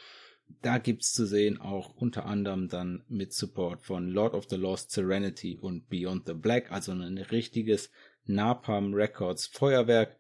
[0.60, 4.90] Da gibt's zu sehen auch unter anderem dann mit Support von Lord of the Lost
[4.90, 7.90] Serenity und Beyond the Black, also ein richtiges
[8.26, 10.18] Napalm Records Feuerwerk.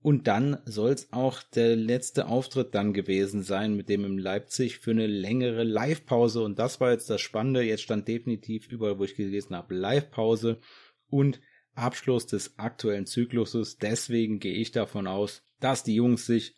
[0.00, 4.90] Und dann soll's auch der letzte Auftritt dann gewesen sein, mit dem in Leipzig für
[4.90, 6.42] eine längere Live-Pause.
[6.42, 7.62] Und das war jetzt das Spannende.
[7.62, 10.58] Jetzt stand definitiv überall, wo ich gelesen habe, Live-Pause
[11.08, 11.40] und
[11.74, 13.78] Abschluss des aktuellen Zykluses.
[13.78, 16.54] Deswegen gehe ich davon aus, dass die Jungs sich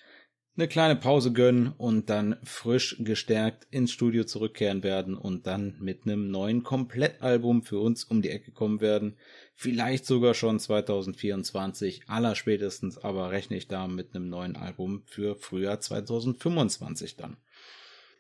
[0.57, 6.05] eine kleine Pause gönnen und dann frisch gestärkt ins Studio zurückkehren werden und dann mit
[6.05, 9.17] einem neuen Komplettalbum für uns um die Ecke kommen werden.
[9.55, 15.81] Vielleicht sogar schon 2024, allerspätestens aber rechne ich da mit einem neuen Album für Frühjahr
[15.81, 17.37] 2025 dann.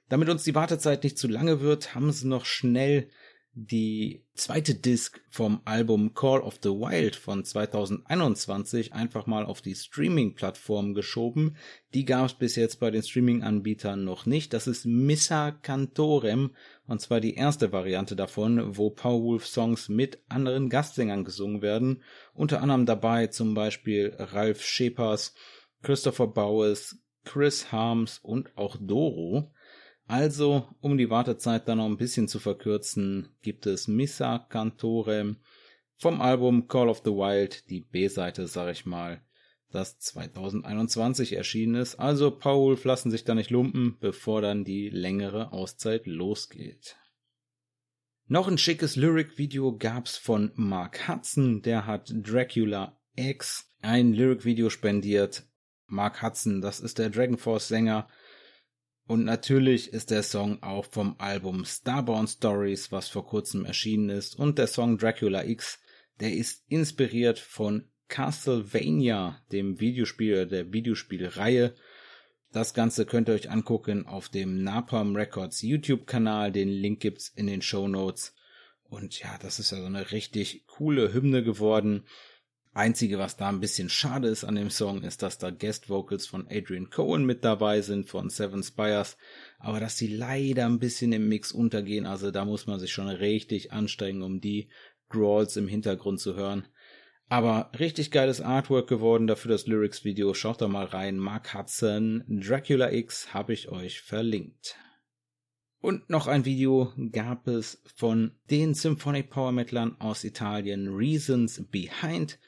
[0.09, 3.09] Damit uns die Wartezeit nicht zu lange wird, haben sie noch schnell
[3.59, 9.75] die zweite Disc vom Album Call of the Wild von 2021 einfach mal auf die
[9.75, 11.57] Streaming-Plattform geschoben.
[11.95, 14.53] Die gab es bis jetzt bei den Streaming-Anbietern noch nicht.
[14.53, 16.51] Das ist Missa Cantorem
[16.87, 22.03] und zwar die erste Variante davon, wo Powerwolf-Songs mit anderen Gastsängern gesungen werden.
[22.35, 25.35] Unter anderem dabei zum Beispiel Ralf Schepers,
[25.81, 29.51] Christopher Bowes, Chris Harms und auch Doro.
[30.07, 35.37] Also, um die Wartezeit dann noch ein bisschen zu verkürzen, gibt es Missa Cantore
[35.97, 39.23] vom Album Call of the Wild, die B-Seite, sag ich mal,
[39.73, 41.97] das 2021 erschienen ist.
[41.97, 46.97] Also Paul lassen sich da nicht lumpen, bevor dann die längere Auszeit losgeht.
[48.29, 55.45] Noch ein schickes Lyric-Video gab's von Mark Hudson, der hat Dracula X ein Lyric-Video spendiert.
[55.87, 58.09] Mark Hudson, das ist der Dragon Force Sänger,
[59.07, 64.37] und natürlich ist der Song auch vom Album Starborn Stories, was vor kurzem erschienen ist.
[64.37, 65.79] Und der Song Dracula X,
[66.19, 71.75] der ist inspiriert von Castlevania, dem Videospiel der Videospielreihe.
[72.51, 76.51] Das Ganze könnt ihr euch angucken auf dem Napalm Records YouTube-Kanal.
[76.51, 78.35] Den Link gibt's in den Show Notes.
[78.83, 82.05] Und ja, das ist ja so eine richtig coole Hymne geworden.
[82.77, 86.27] Einzige, was da ein bisschen schade ist an dem Song, ist, dass da Guest Vocals
[86.27, 89.17] von Adrian Cohen mit dabei sind von Seven Spires,
[89.59, 92.05] aber dass die leider ein bisschen im Mix untergehen.
[92.05, 94.69] Also da muss man sich schon richtig anstrengen, um die
[95.09, 96.67] Growls im Hintergrund zu hören.
[97.29, 100.35] Aber richtig geiles Artwork geworden dafür das Lyrics-Video.
[100.35, 101.17] Schaut da mal rein.
[101.17, 104.77] Mark Hudson, Dracula X habe ich euch verlinkt.
[105.81, 112.39] Und noch ein Video gab es von den Symphonic Power Metalern aus Italien, Reasons Behind.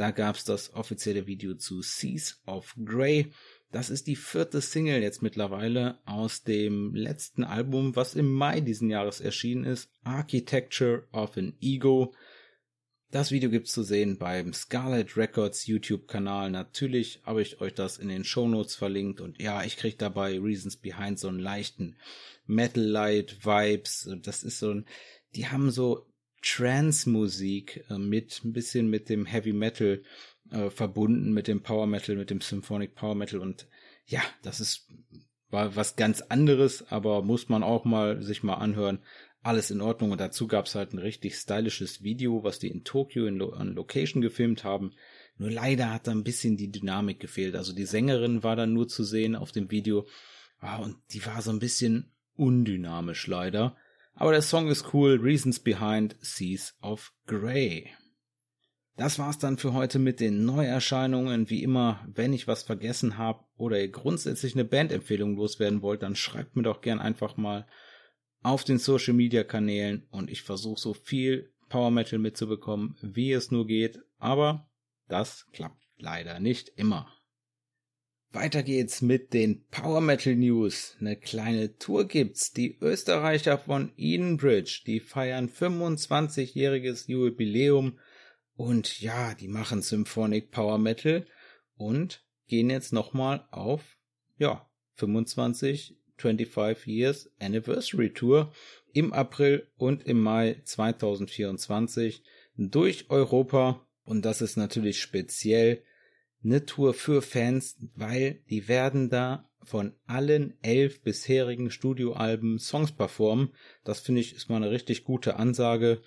[0.00, 3.32] Da gab es das offizielle Video zu Seas of Grey.
[3.70, 8.88] Das ist die vierte Single jetzt mittlerweile aus dem letzten Album, was im Mai diesen
[8.88, 12.14] Jahres erschienen ist, Architecture of an Ego.
[13.10, 16.50] Das Video gibt's zu sehen beim Scarlet Records YouTube-Kanal.
[16.50, 20.78] Natürlich habe ich euch das in den Shownotes verlinkt und ja, ich krieg dabei Reasons
[20.78, 21.98] Behind so einen leichten
[22.46, 24.08] Metal Light Vibes.
[24.22, 24.86] Das ist so ein,
[25.34, 26.09] die haben so
[26.42, 30.02] Trance-Musik äh, mit ein bisschen mit dem Heavy Metal
[30.50, 33.68] äh, verbunden, mit dem Power Metal, mit dem Symphonic Power Metal und
[34.06, 34.88] ja, das ist
[35.50, 39.00] war was ganz anderes, aber muss man auch mal sich mal anhören
[39.42, 40.12] alles in Ordnung.
[40.12, 43.74] Und dazu gab's halt ein richtig stylisches Video, was die in Tokio in Lo an
[43.74, 44.92] Location gefilmt haben.
[45.38, 47.56] Nur leider hat da ein bisschen die Dynamik gefehlt.
[47.56, 50.06] Also die Sängerin war dann nur zu sehen auf dem Video.
[50.58, 53.76] Ah, und die war so ein bisschen undynamisch leider.
[54.14, 55.18] Aber der Song ist cool.
[55.20, 57.90] Reasons Behind Seas of Grey.
[58.96, 61.48] Das war's dann für heute mit den Neuerscheinungen.
[61.48, 66.16] Wie immer, wenn ich was vergessen habe oder ihr grundsätzlich eine Bandempfehlung loswerden wollt, dann
[66.16, 67.66] schreibt mir doch gern einfach mal
[68.42, 73.50] auf den Social Media Kanälen und ich versuche so viel Power Metal mitzubekommen, wie es
[73.50, 74.68] nur geht, aber
[75.08, 77.10] das klappt leider nicht immer.
[78.32, 80.96] Weiter geht's mit den Power Metal News.
[81.00, 82.52] Eine kleine Tour gibt's.
[82.52, 87.98] Die Österreicher von Edenbridge, die feiern 25-jähriges Jubiläum
[88.54, 91.26] und ja, die machen Symphonic Power Metal
[91.76, 93.96] und gehen jetzt nochmal auf,
[94.38, 98.52] ja, 25 25 Years Anniversary Tour
[98.92, 102.22] im April und im Mai 2024
[102.56, 103.86] durch Europa.
[104.04, 105.82] Und das ist natürlich speziell
[106.42, 113.50] eine Tour für Fans, weil die werden da von allen elf bisherigen Studioalben Songs performen.
[113.84, 116.02] Das finde ich ist mal eine richtig gute Ansage.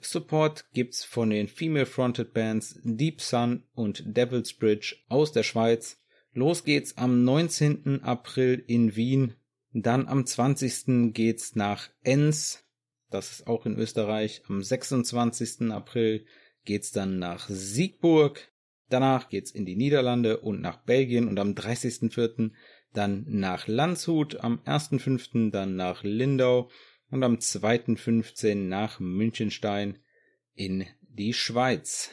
[0.00, 6.00] Support gibt's von den Female-Fronted Bands Deep Sun und Devil's Bridge aus der Schweiz.
[6.34, 8.02] Los geht's am 19.
[8.02, 9.34] April in Wien
[9.72, 11.14] dann am 20.
[11.14, 12.62] geht's nach Enns,
[13.10, 14.42] das ist auch in Österreich.
[14.48, 15.70] Am 26.
[15.70, 16.26] April
[16.64, 18.51] geht's dann nach Siegburg.
[18.92, 22.50] Danach geht's in die Niederlande und nach Belgien und am 30.04.
[22.92, 25.50] dann nach Landshut, am 1.05.
[25.50, 26.70] dann nach Lindau
[27.10, 28.54] und am 2.15.
[28.54, 29.98] nach Münchenstein
[30.54, 32.10] in die Schweiz.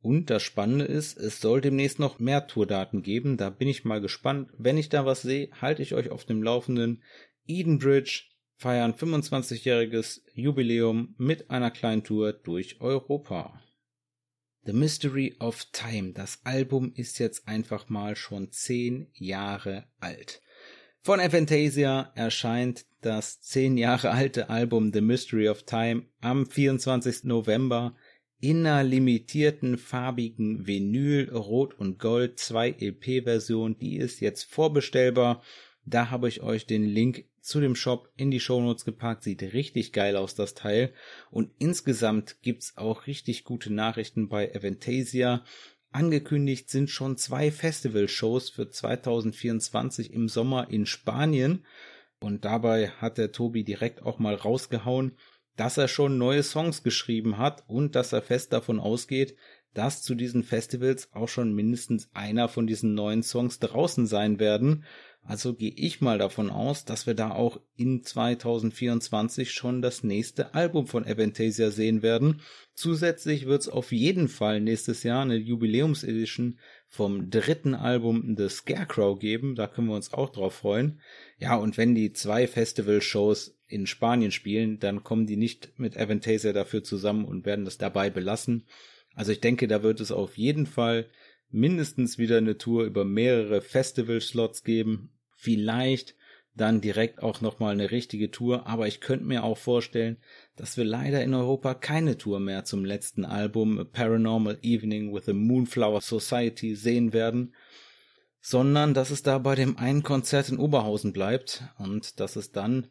[0.00, 3.36] Und das Spannende ist, es soll demnächst noch mehr Tourdaten geben.
[3.36, 4.50] Da bin ich mal gespannt.
[4.58, 7.00] Wenn ich da was sehe, halte ich euch auf dem Laufenden.
[7.46, 8.24] Edenbridge
[8.56, 13.62] feiern 25-jähriges Jubiläum mit einer kleinen Tour durch Europa.
[14.66, 16.12] The Mystery of Time.
[16.12, 20.40] Das Album ist jetzt einfach mal schon zehn Jahre alt.
[21.02, 27.24] Von Aphantasia erscheint das zehn Jahre alte Album The Mystery of Time am 24.
[27.24, 27.94] November
[28.40, 33.76] in einer limitierten farbigen Vinyl Rot und Gold 2 LP Version.
[33.78, 35.42] Die ist jetzt vorbestellbar.
[35.86, 39.22] Da habe ich euch den Link zu dem Shop in die Shownotes gepackt.
[39.22, 40.92] Sieht richtig geil aus, das Teil.
[41.30, 45.44] Und insgesamt gibt's auch richtig gute Nachrichten bei Aventasia.
[45.90, 51.64] Angekündigt sind schon zwei Festival-Shows für 2024 im Sommer in Spanien.
[52.18, 55.16] Und dabei hat der Tobi direkt auch mal rausgehauen,
[55.56, 59.36] dass er schon neue Songs geschrieben hat und dass er fest davon ausgeht,
[59.74, 64.84] dass zu diesen Festivals auch schon mindestens einer von diesen neuen Songs draußen sein werden.
[65.26, 70.54] Also gehe ich mal davon aus, dass wir da auch in 2024 schon das nächste
[70.54, 72.42] Album von Aventasia sehen werden.
[72.74, 76.58] Zusätzlich wird es auf jeden Fall nächstes Jahr eine Jubiläumsedition
[76.88, 79.54] vom dritten Album The Scarecrow geben.
[79.54, 81.00] Da können wir uns auch drauf freuen.
[81.38, 86.52] Ja, und wenn die zwei Festival-Shows in Spanien spielen, dann kommen die nicht mit Aventasia
[86.52, 88.66] dafür zusammen und werden das dabei belassen.
[89.14, 91.08] Also ich denke, da wird es auf jeden Fall
[91.50, 95.13] mindestens wieder eine Tour über mehrere Festival-Slots geben.
[95.44, 96.14] Vielleicht
[96.56, 100.16] dann direkt auch nochmal eine richtige Tour, aber ich könnte mir auch vorstellen,
[100.56, 105.26] dass wir leider in Europa keine Tour mehr zum letzten Album A Paranormal Evening with
[105.26, 107.54] the Moonflower Society sehen werden,
[108.40, 112.86] sondern dass es da bei dem einen Konzert in Oberhausen bleibt und dass es dann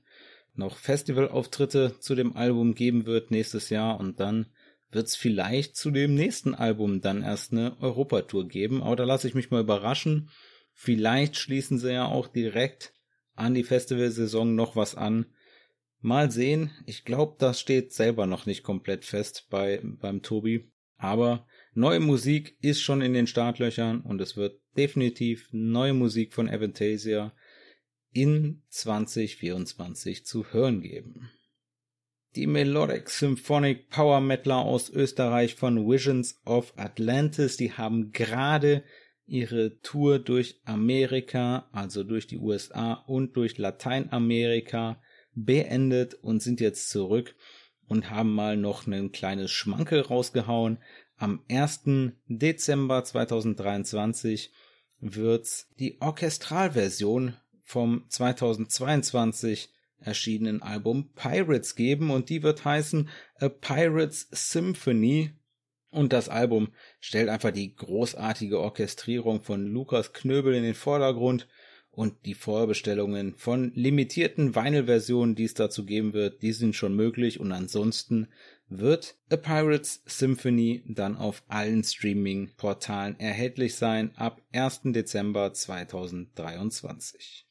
[0.53, 4.45] noch Festivalauftritte zu dem Album geben wird nächstes Jahr und dann
[4.91, 8.83] wird es vielleicht zu dem nächsten Album dann erst eine Europatour geben.
[8.83, 10.29] Aber da lasse ich mich mal überraschen.
[10.73, 12.93] Vielleicht schließen sie ja auch direkt
[13.35, 15.27] an die Festivalsaison noch was an.
[16.01, 16.71] Mal sehen.
[16.85, 20.69] Ich glaube, das steht selber noch nicht komplett fest bei, beim Tobi.
[20.97, 26.49] Aber neue Musik ist schon in den Startlöchern und es wird definitiv neue Musik von
[26.49, 27.33] Avantasia
[28.11, 31.31] in 2024 zu hören geben.
[32.35, 38.83] Die Melodic Symphonic Power Metaler aus Österreich von Visions of Atlantis, die haben gerade
[39.25, 45.01] ihre Tour durch Amerika, also durch die USA und durch Lateinamerika
[45.33, 47.35] beendet und sind jetzt zurück
[47.87, 50.77] und haben mal noch ein kleines Schmankel rausgehauen.
[51.17, 51.83] Am 1.
[52.27, 54.51] Dezember 2023
[54.99, 63.09] wird's die Orchestralversion vom 2022 erschienenen Album Pirates geben und die wird heißen
[63.39, 65.31] A Pirates Symphony
[65.93, 71.47] und das Album stellt einfach die großartige Orchestrierung von Lukas Knöbel in den Vordergrund
[71.91, 77.39] und die Vorbestellungen von limitierten Vinyl-Versionen, die es dazu geben wird, die sind schon möglich
[77.39, 78.29] und ansonsten
[78.67, 84.81] wird A Pirates Symphony dann auf allen Streaming-Portalen erhältlich sein ab 1.
[84.85, 87.42] Dezember 2023.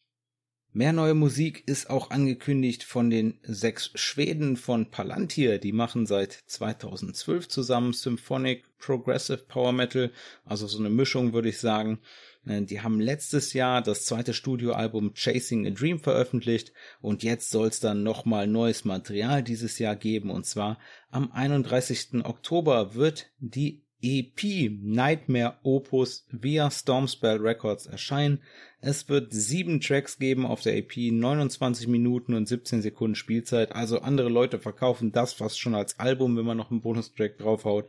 [0.75, 5.59] Mehr neue Musik ist auch angekündigt von den sechs Schweden von Palantir.
[5.59, 10.11] Die machen seit 2012 zusammen Symphonic Progressive Power Metal,
[10.47, 12.01] also so eine Mischung würde ich sagen.
[12.47, 17.69] Äh, die haben letztes Jahr das zweite Studioalbum Chasing a Dream veröffentlicht und jetzt soll
[17.69, 20.79] es dann nochmal neues Material dieses Jahr geben und zwar
[21.11, 22.25] am 31.
[22.25, 28.43] Oktober wird die EP Nightmare Opus via Stormspell Records erscheinen.
[28.81, 33.73] Es wird sieben Tracks geben auf der EP, 29 Minuten und 17 Sekunden Spielzeit.
[33.73, 37.89] Also andere Leute verkaufen das fast schon als Album, wenn man noch einen Bonustrack draufhaut.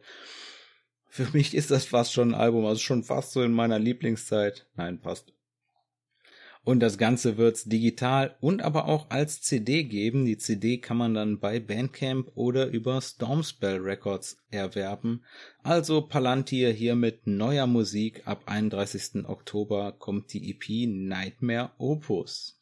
[1.09, 4.67] Für mich ist das fast schon ein Album, also schon fast so in meiner Lieblingszeit.
[4.75, 5.33] Nein, passt.
[6.65, 10.23] Und das Ganze wird's digital und aber auch als CD geben.
[10.23, 15.25] Die CD kann man dann bei Bandcamp oder über Stormspell Records erwerben.
[15.61, 18.21] Also Palantir hier mit neuer Musik.
[18.25, 19.25] Ab 31.
[19.25, 22.61] Oktober kommt die EP Nightmare Opus.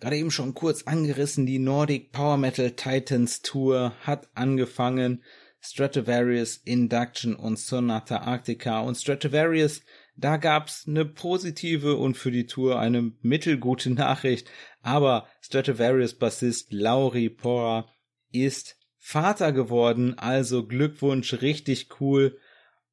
[0.00, 5.22] Gerade eben schon kurz angerissen, die Nordic Power Metal Titans Tour hat angefangen.
[5.60, 9.82] Stratovarius, Induction und Sonata Arctica und Stratovarius
[10.24, 17.28] da gab's eine positive und für die Tour eine mittelgute Nachricht, aber Stratovarius Bassist Lauri
[17.28, 17.88] Porra
[18.30, 22.38] ist Vater geworden, also Glückwunsch, richtig cool.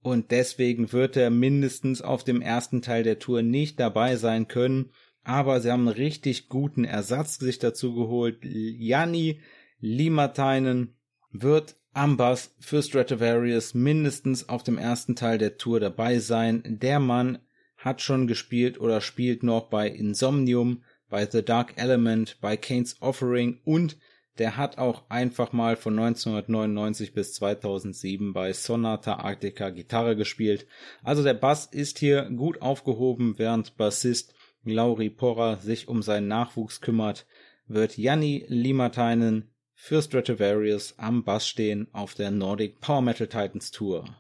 [0.02, 4.92] Und deswegen wird er mindestens auf dem ersten Teil der Tour nicht dabei sein können.
[5.24, 8.40] Aber sie haben einen richtig guten Ersatz sich dazu geholt.
[8.42, 9.42] Janni
[9.80, 10.96] Limatainen
[11.32, 16.64] wird am Bass für Stratovarius mindestens auf dem ersten Teil der Tour dabei sein.
[16.66, 17.40] Der Mann
[17.78, 23.60] hat schon gespielt oder spielt noch bei Insomnium, bei The Dark Element, bei Kane's Offering
[23.64, 23.98] und
[24.38, 30.66] der hat auch einfach mal von 1999 bis 2007 bei Sonata Arctica Gitarre gespielt.
[31.04, 36.80] Also der Bass ist hier gut aufgehoben, während Bassist Lauri Porra sich um seinen Nachwuchs
[36.80, 37.26] kümmert,
[37.68, 44.14] wird Janni Limatainen für Stratovarius am Bass stehen auf der Nordic Power Metal Titans Tour.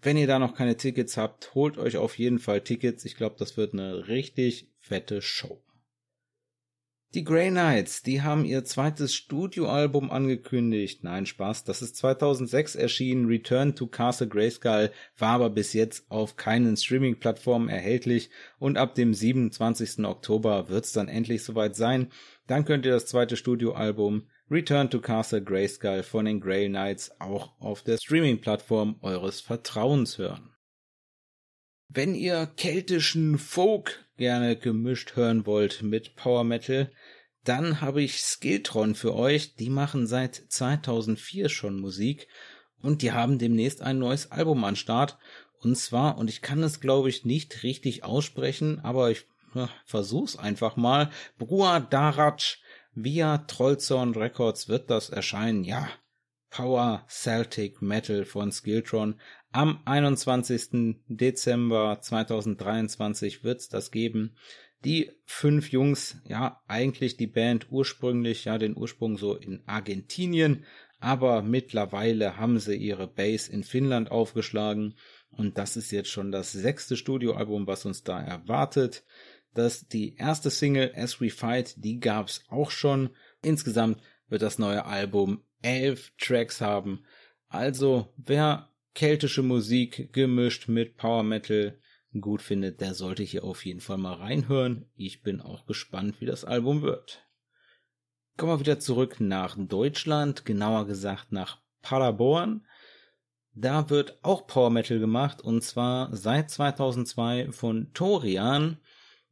[0.00, 3.04] Wenn ihr da noch keine Tickets habt, holt euch auf jeden Fall Tickets.
[3.04, 5.60] Ich glaube, das wird eine richtig fette Show.
[7.14, 11.02] Die Grey Knights, die haben ihr zweites Studioalbum angekündigt.
[11.02, 13.26] Nein, Spaß, das ist 2006 erschienen.
[13.26, 19.14] Return to Castle Grayskull war aber bis jetzt auf keinen Streaming-Plattformen erhältlich und ab dem
[19.14, 20.04] 27.
[20.04, 22.12] Oktober wird's dann endlich soweit sein.
[22.46, 27.60] Dann könnt ihr das zweite Studioalbum Return to Castle Grayskull von den Grey Knights auch
[27.60, 30.54] auf der Streaming-Plattform eures Vertrauens hören.
[31.88, 36.92] Wenn ihr keltischen Folk gerne gemischt hören wollt mit Power Metal,
[37.42, 39.56] dann habe ich Skiltron für euch.
[39.56, 42.28] Die machen seit 2004 schon Musik
[42.80, 45.18] und die haben demnächst ein neues Album an Start.
[45.58, 50.36] Und zwar, und ich kann es glaube ich nicht richtig aussprechen, aber ich ja, versuch's
[50.36, 51.10] einfach mal.
[51.38, 52.58] Brua Darach
[52.98, 55.86] Via Trollzorn Records wird das erscheinen, ja.
[56.48, 59.20] Power Celtic Metal von Skiltron.
[59.52, 60.96] Am 21.
[61.06, 64.34] Dezember 2023 wird's das geben.
[64.82, 70.64] Die fünf Jungs, ja, eigentlich die Band ursprünglich, ja, den Ursprung so in Argentinien,
[70.98, 74.94] aber mittlerweile haben sie ihre Base in Finnland aufgeschlagen
[75.28, 79.04] und das ist jetzt schon das sechste Studioalbum, was uns da erwartet
[79.56, 83.10] dass die erste Single As We Fight, die gab's auch schon.
[83.42, 87.04] Insgesamt wird das neue Album elf Tracks haben.
[87.48, 91.78] Also, wer keltische Musik gemischt mit Power Metal
[92.20, 94.86] gut findet, der sollte hier auf jeden Fall mal reinhören.
[94.94, 97.22] Ich bin auch gespannt, wie das Album wird.
[98.36, 102.66] Kommen wir wieder zurück nach Deutschland, genauer gesagt nach Paderborn.
[103.54, 108.78] Da wird auch Power Metal gemacht und zwar seit 2002 von Torian.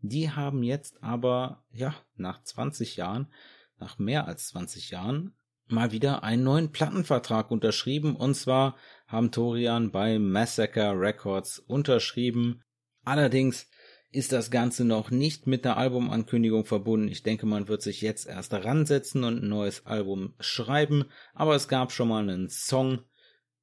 [0.07, 3.33] Die haben jetzt aber, ja, nach 20 Jahren,
[3.79, 5.35] nach mehr als 20 Jahren,
[5.67, 8.77] mal wieder einen neuen Plattenvertrag unterschrieben und zwar
[9.07, 12.63] haben Torian bei Massacre Records unterschrieben.
[13.03, 13.67] Allerdings
[14.11, 17.09] ist das Ganze noch nicht mit der Albumankündigung verbunden.
[17.09, 21.07] Ich denke, man wird sich jetzt erst ransetzen und ein neues Album schreiben.
[21.33, 22.99] Aber es gab schon mal einen Song.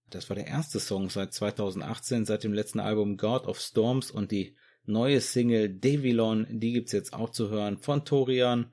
[0.09, 4.31] Das war der erste Song seit 2018, seit dem letzten Album God of Storms und
[4.31, 8.71] die neue Single Devilon, die gibt's jetzt auch zu hören von Torian.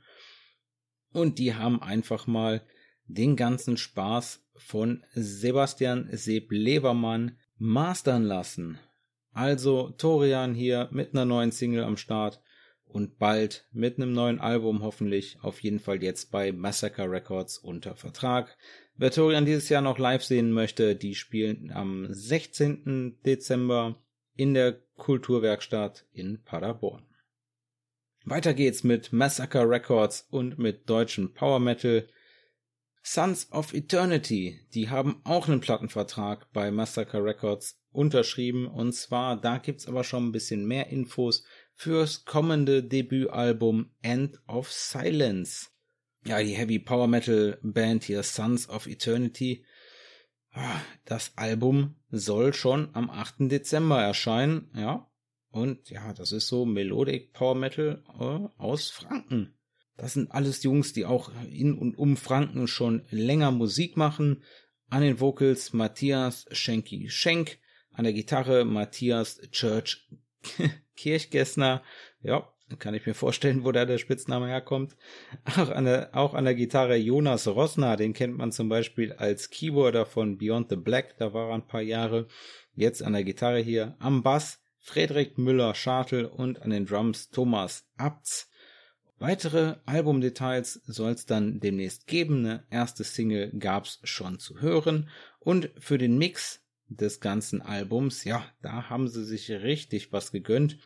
[1.13, 2.63] Und die haben einfach mal
[3.07, 8.79] den ganzen Spaß von Sebastian Seb Lebermann mastern lassen.
[9.33, 12.41] Also Torian hier mit einer neuen Single am Start
[12.85, 17.97] und bald mit einem neuen Album hoffentlich auf jeden Fall jetzt bei Massacre Records unter
[17.97, 18.57] Vertrag.
[18.97, 23.19] Wer Torian dieses Jahr noch live sehen möchte, die spielen am 16.
[23.25, 24.03] Dezember
[24.39, 27.05] in der Kulturwerkstatt in Paderborn.
[28.25, 32.09] Weiter geht's mit Massacre Records und mit deutschen Power Metal.
[33.03, 38.69] Sons of Eternity, die haben auch einen Plattenvertrag bei Massacre Records unterschrieben.
[38.69, 44.71] Und zwar, da gibt's aber schon ein bisschen mehr Infos fürs kommende Debütalbum End of
[44.71, 45.69] Silence.
[46.25, 49.65] Ja, die Heavy Power Metal Band hier Sons of Eternity.
[51.05, 53.51] Das Album soll schon am 8.
[53.51, 55.11] Dezember erscheinen, ja.
[55.51, 59.55] Und ja, das ist so Melodic Power Metal äh, aus Franken.
[59.97, 64.43] Das sind alles Jungs, die auch in und um Franken schon länger Musik machen.
[64.91, 67.59] An den Vocals Matthias Schenki Schenk,
[67.93, 70.09] an der Gitarre Matthias Church
[70.97, 71.83] Kirchgessner.
[72.21, 74.97] Ja, kann ich mir vorstellen, wo da der Spitzname herkommt.
[75.45, 79.51] Auch an der, auch an der Gitarre Jonas Rosner, den kennt man zum Beispiel als
[79.51, 82.27] Keyboarder von Beyond the Black, da war er ein paar Jahre.
[82.75, 88.49] Jetzt an der Gitarre hier am Bass Friedrich Müller-Schartel und an den Drums Thomas Abts.
[89.19, 92.47] Weitere Albumdetails soll es dann demnächst geben.
[92.47, 95.09] Eine erste Single gab's schon zu hören.
[95.41, 100.79] Und für den Mix des ganzen Albums, ja, da haben sie sich richtig was gegönnt.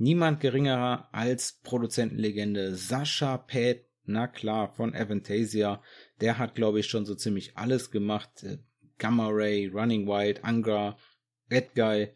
[0.00, 5.82] Niemand geringerer als Produzentenlegende Sascha Pät, na klar, von Avantasia.
[6.20, 8.44] Der hat, glaube ich, schon so ziemlich alles gemacht.
[8.44, 8.58] Äh,
[8.98, 10.96] Gamma Ray, Running Wild, Angra,
[11.50, 12.08] Red Guy,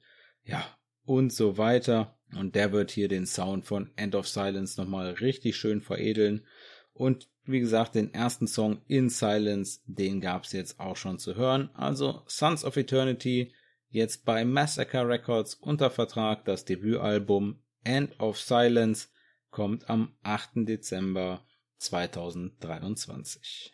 [0.45, 0.65] ja,
[1.05, 2.17] und so weiter.
[2.37, 6.47] Und der wird hier den Sound von End of Silence nochmal richtig schön veredeln.
[6.93, 11.71] Und wie gesagt, den ersten Song In Silence, den gab's jetzt auch schon zu hören.
[11.75, 13.53] Also Sons of Eternity,
[13.89, 16.45] jetzt bei Massacre Records unter Vertrag.
[16.45, 19.09] Das Debütalbum End of Silence
[19.51, 20.69] kommt am 8.
[20.69, 21.47] Dezember
[21.79, 23.73] 2023.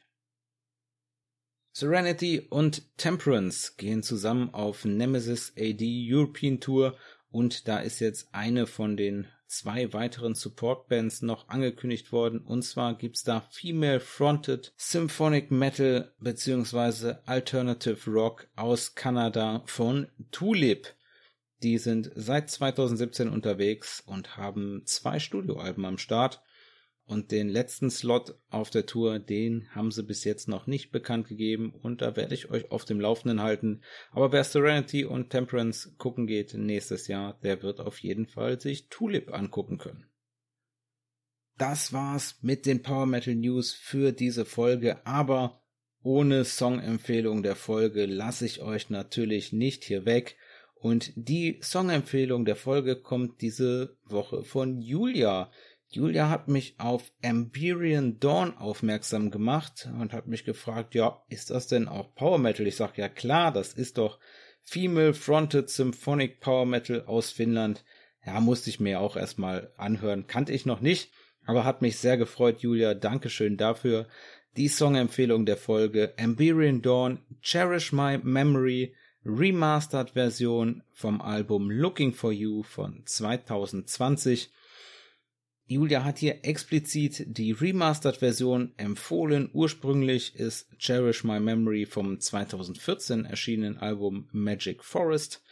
[1.72, 6.96] Serenity und Temperance gehen zusammen auf Nemesis AD European Tour
[7.30, 12.40] und da ist jetzt eine von den zwei weiteren Support-Bands noch angekündigt worden.
[12.40, 20.94] Und zwar gibt's da Female Fronted Symphonic Metal beziehungsweise Alternative Rock aus Kanada von Tulip.
[21.62, 26.42] Die sind seit 2017 unterwegs und haben zwei Studioalben am Start.
[27.04, 31.26] Und den letzten Slot auf der Tour, den haben sie bis jetzt noch nicht bekannt
[31.26, 33.80] gegeben und da werde ich euch auf dem Laufenden halten.
[34.10, 38.88] Aber wer Serenity und Temperance gucken geht nächstes Jahr, der wird auf jeden Fall sich
[38.88, 40.06] Tulip angucken können.
[41.56, 45.62] Das war's mit den Power Metal News für diese Folge, aber
[46.02, 50.36] ohne Songempfehlung der Folge lasse ich euch natürlich nicht hier weg.
[50.80, 55.50] Und die Songempfehlung der Folge kommt diese Woche von Julia.
[55.90, 61.66] Julia hat mich auf Amberian Dawn aufmerksam gemacht und hat mich gefragt, ja, ist das
[61.66, 62.66] denn auch Power Metal?
[62.66, 64.18] Ich sag, ja klar, das ist doch
[64.62, 67.84] Female Fronted Symphonic Power Metal aus Finnland.
[68.24, 70.26] Ja, musste ich mir auch erstmal anhören.
[70.26, 71.10] Kannte ich noch nicht,
[71.46, 72.92] aber hat mich sehr gefreut, Julia.
[72.92, 74.06] Dankeschön dafür.
[74.58, 78.94] Die Songempfehlung der Folge Amberian Dawn, Cherish My Memory,
[79.28, 84.48] Remastered Version vom Album Looking for You von 2020.
[85.66, 89.50] Julia hat hier explizit die Remastered-Version empfohlen.
[89.52, 95.42] Ursprünglich ist Cherish My Memory vom 2014 erschienenen Album Magic Forest.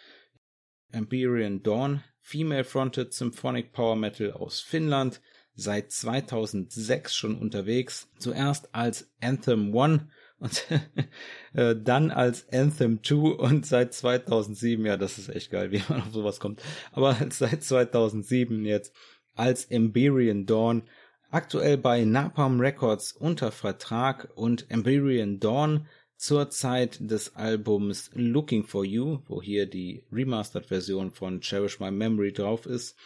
[0.91, 5.21] Empyrean Dawn, Female-Fronted Symphonic Power Metal aus Finnland,
[5.55, 8.09] seit 2006 schon unterwegs.
[8.19, 10.05] Zuerst als Anthem 1
[10.39, 10.65] und
[11.55, 16.03] äh, dann als Anthem 2 und seit 2007, ja, das ist echt geil, wie man
[16.03, 16.63] auf sowas kommt,
[16.93, 18.95] aber seit 2007 jetzt
[19.35, 20.85] als Emberian Dawn,
[21.31, 28.85] aktuell bei Napalm Records unter Vertrag und Emberian Dawn zur Zeit des Albums Looking for
[28.85, 32.97] You, wo hier die Remastered-Version von Cherish My Memory drauf ist.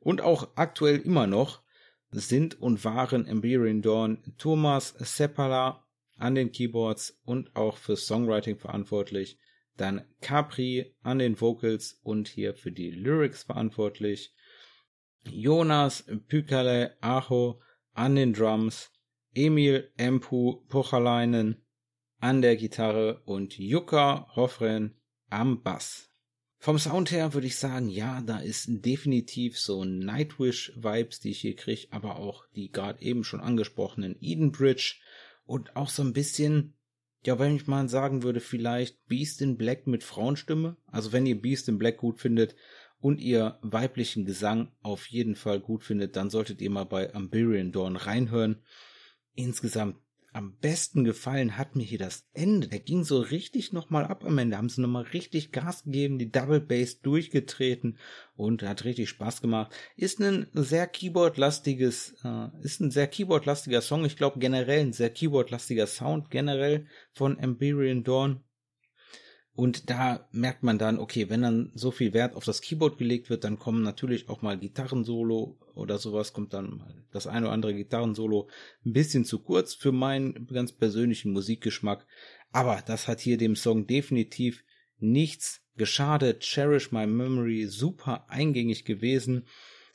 [0.00, 1.62] Und auch aktuell immer noch
[2.10, 5.85] sind und waren Empyrean Dawn Thomas Seppala
[6.16, 9.38] an den Keyboards und auch für Songwriting verantwortlich.
[9.76, 14.34] Dann Capri an den Vocals und hier für die Lyrics verantwortlich.
[15.24, 17.60] Jonas Pykale Aho
[17.92, 18.90] an den Drums.
[19.34, 21.62] Emil Empu Pochalainen
[22.20, 24.94] an der Gitarre und Jukka Hoffren
[25.28, 26.10] am Bass.
[26.58, 31.54] Vom Sound her würde ich sagen, ja, da ist definitiv so Nightwish-Vibes, die ich hier
[31.54, 34.96] kriege, aber auch die gerade eben schon angesprochenen Edenbridge
[35.46, 36.74] und auch so ein bisschen,
[37.24, 40.76] ja, wenn ich mal sagen würde, vielleicht Beast in Black mit Frauenstimme.
[40.86, 42.54] Also wenn ihr Beast in Black gut findet
[42.98, 47.72] und ihr weiblichen Gesang auf jeden Fall gut findet, dann solltet ihr mal bei Amberian
[47.72, 48.62] Dawn reinhören.
[49.34, 49.96] Insgesamt
[50.36, 52.68] am besten gefallen hat mir hier das Ende.
[52.68, 54.58] Der ging so richtig nochmal ab am Ende.
[54.58, 57.96] Haben sie nochmal richtig Gas gegeben, die Double Bass durchgetreten
[58.36, 59.74] und hat richtig Spaß gemacht.
[59.96, 64.04] Ist ein sehr Keyboard-lastiges, äh, ist ein sehr Keyboard-lastiger Song.
[64.04, 68.44] Ich glaube generell ein sehr Keyboard-lastiger Sound generell von Empyrean Dawn.
[69.56, 73.30] Und da merkt man dann, okay, wenn dann so viel Wert auf das Keyboard gelegt
[73.30, 77.54] wird, dann kommen natürlich auch mal Gitarrensolo oder sowas, kommt dann mal das eine oder
[77.54, 78.50] andere Gitarrensolo
[78.84, 82.06] ein bisschen zu kurz für meinen ganz persönlichen Musikgeschmack.
[82.52, 84.62] Aber das hat hier dem Song definitiv
[84.98, 86.40] nichts geschadet.
[86.40, 89.46] Cherish My Memory, super eingängig gewesen.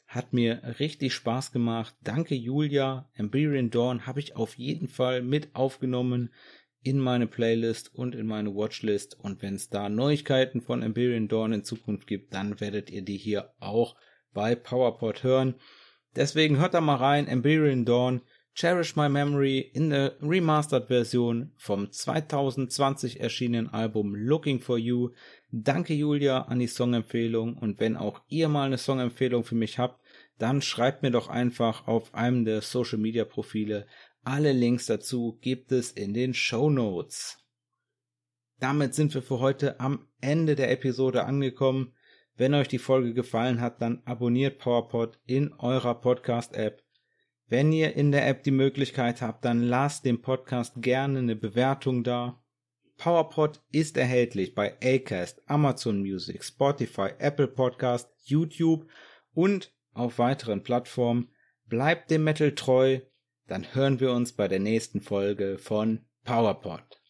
[0.07, 1.95] Hat mir richtig Spaß gemacht.
[2.03, 3.09] Danke Julia.
[3.13, 6.31] Empyrean Dawn habe ich auf jeden Fall mit aufgenommen
[6.83, 9.17] in meine Playlist und in meine Watchlist.
[9.19, 13.17] Und wenn es da Neuigkeiten von Empyrean Dawn in Zukunft gibt, dann werdet ihr die
[13.17, 13.95] hier auch
[14.33, 15.55] bei PowerPod hören.
[16.15, 18.21] Deswegen hört da mal rein, Empyrean Dawn,
[18.53, 25.11] Cherish My Memory in der Remastered Version vom 2020 erschienenen Album Looking for You.
[25.51, 30.01] Danke Julia an die Songempfehlung und wenn auch ihr mal eine Songempfehlung für mich habt,
[30.37, 33.87] dann schreibt mir doch einfach auf einem der Social Media Profile
[34.23, 37.37] alle Links dazu gibt es in den Show Notes.
[38.59, 41.93] Damit sind wir für heute am Ende der Episode angekommen.
[42.35, 46.83] Wenn euch die Folge gefallen hat, dann abonniert PowerPod in eurer Podcast-App.
[47.47, 52.03] Wenn ihr in der App die Möglichkeit habt, dann lasst dem Podcast gerne eine Bewertung
[52.03, 52.41] da.
[52.97, 58.87] PowerPod ist erhältlich bei Acast, Amazon Music, Spotify, Apple Podcast, YouTube
[59.33, 61.29] und auf weiteren Plattformen.
[61.65, 62.99] Bleibt dem Metal treu
[63.51, 67.00] dann hören wir uns bei der nächsten Folge von PowerPod.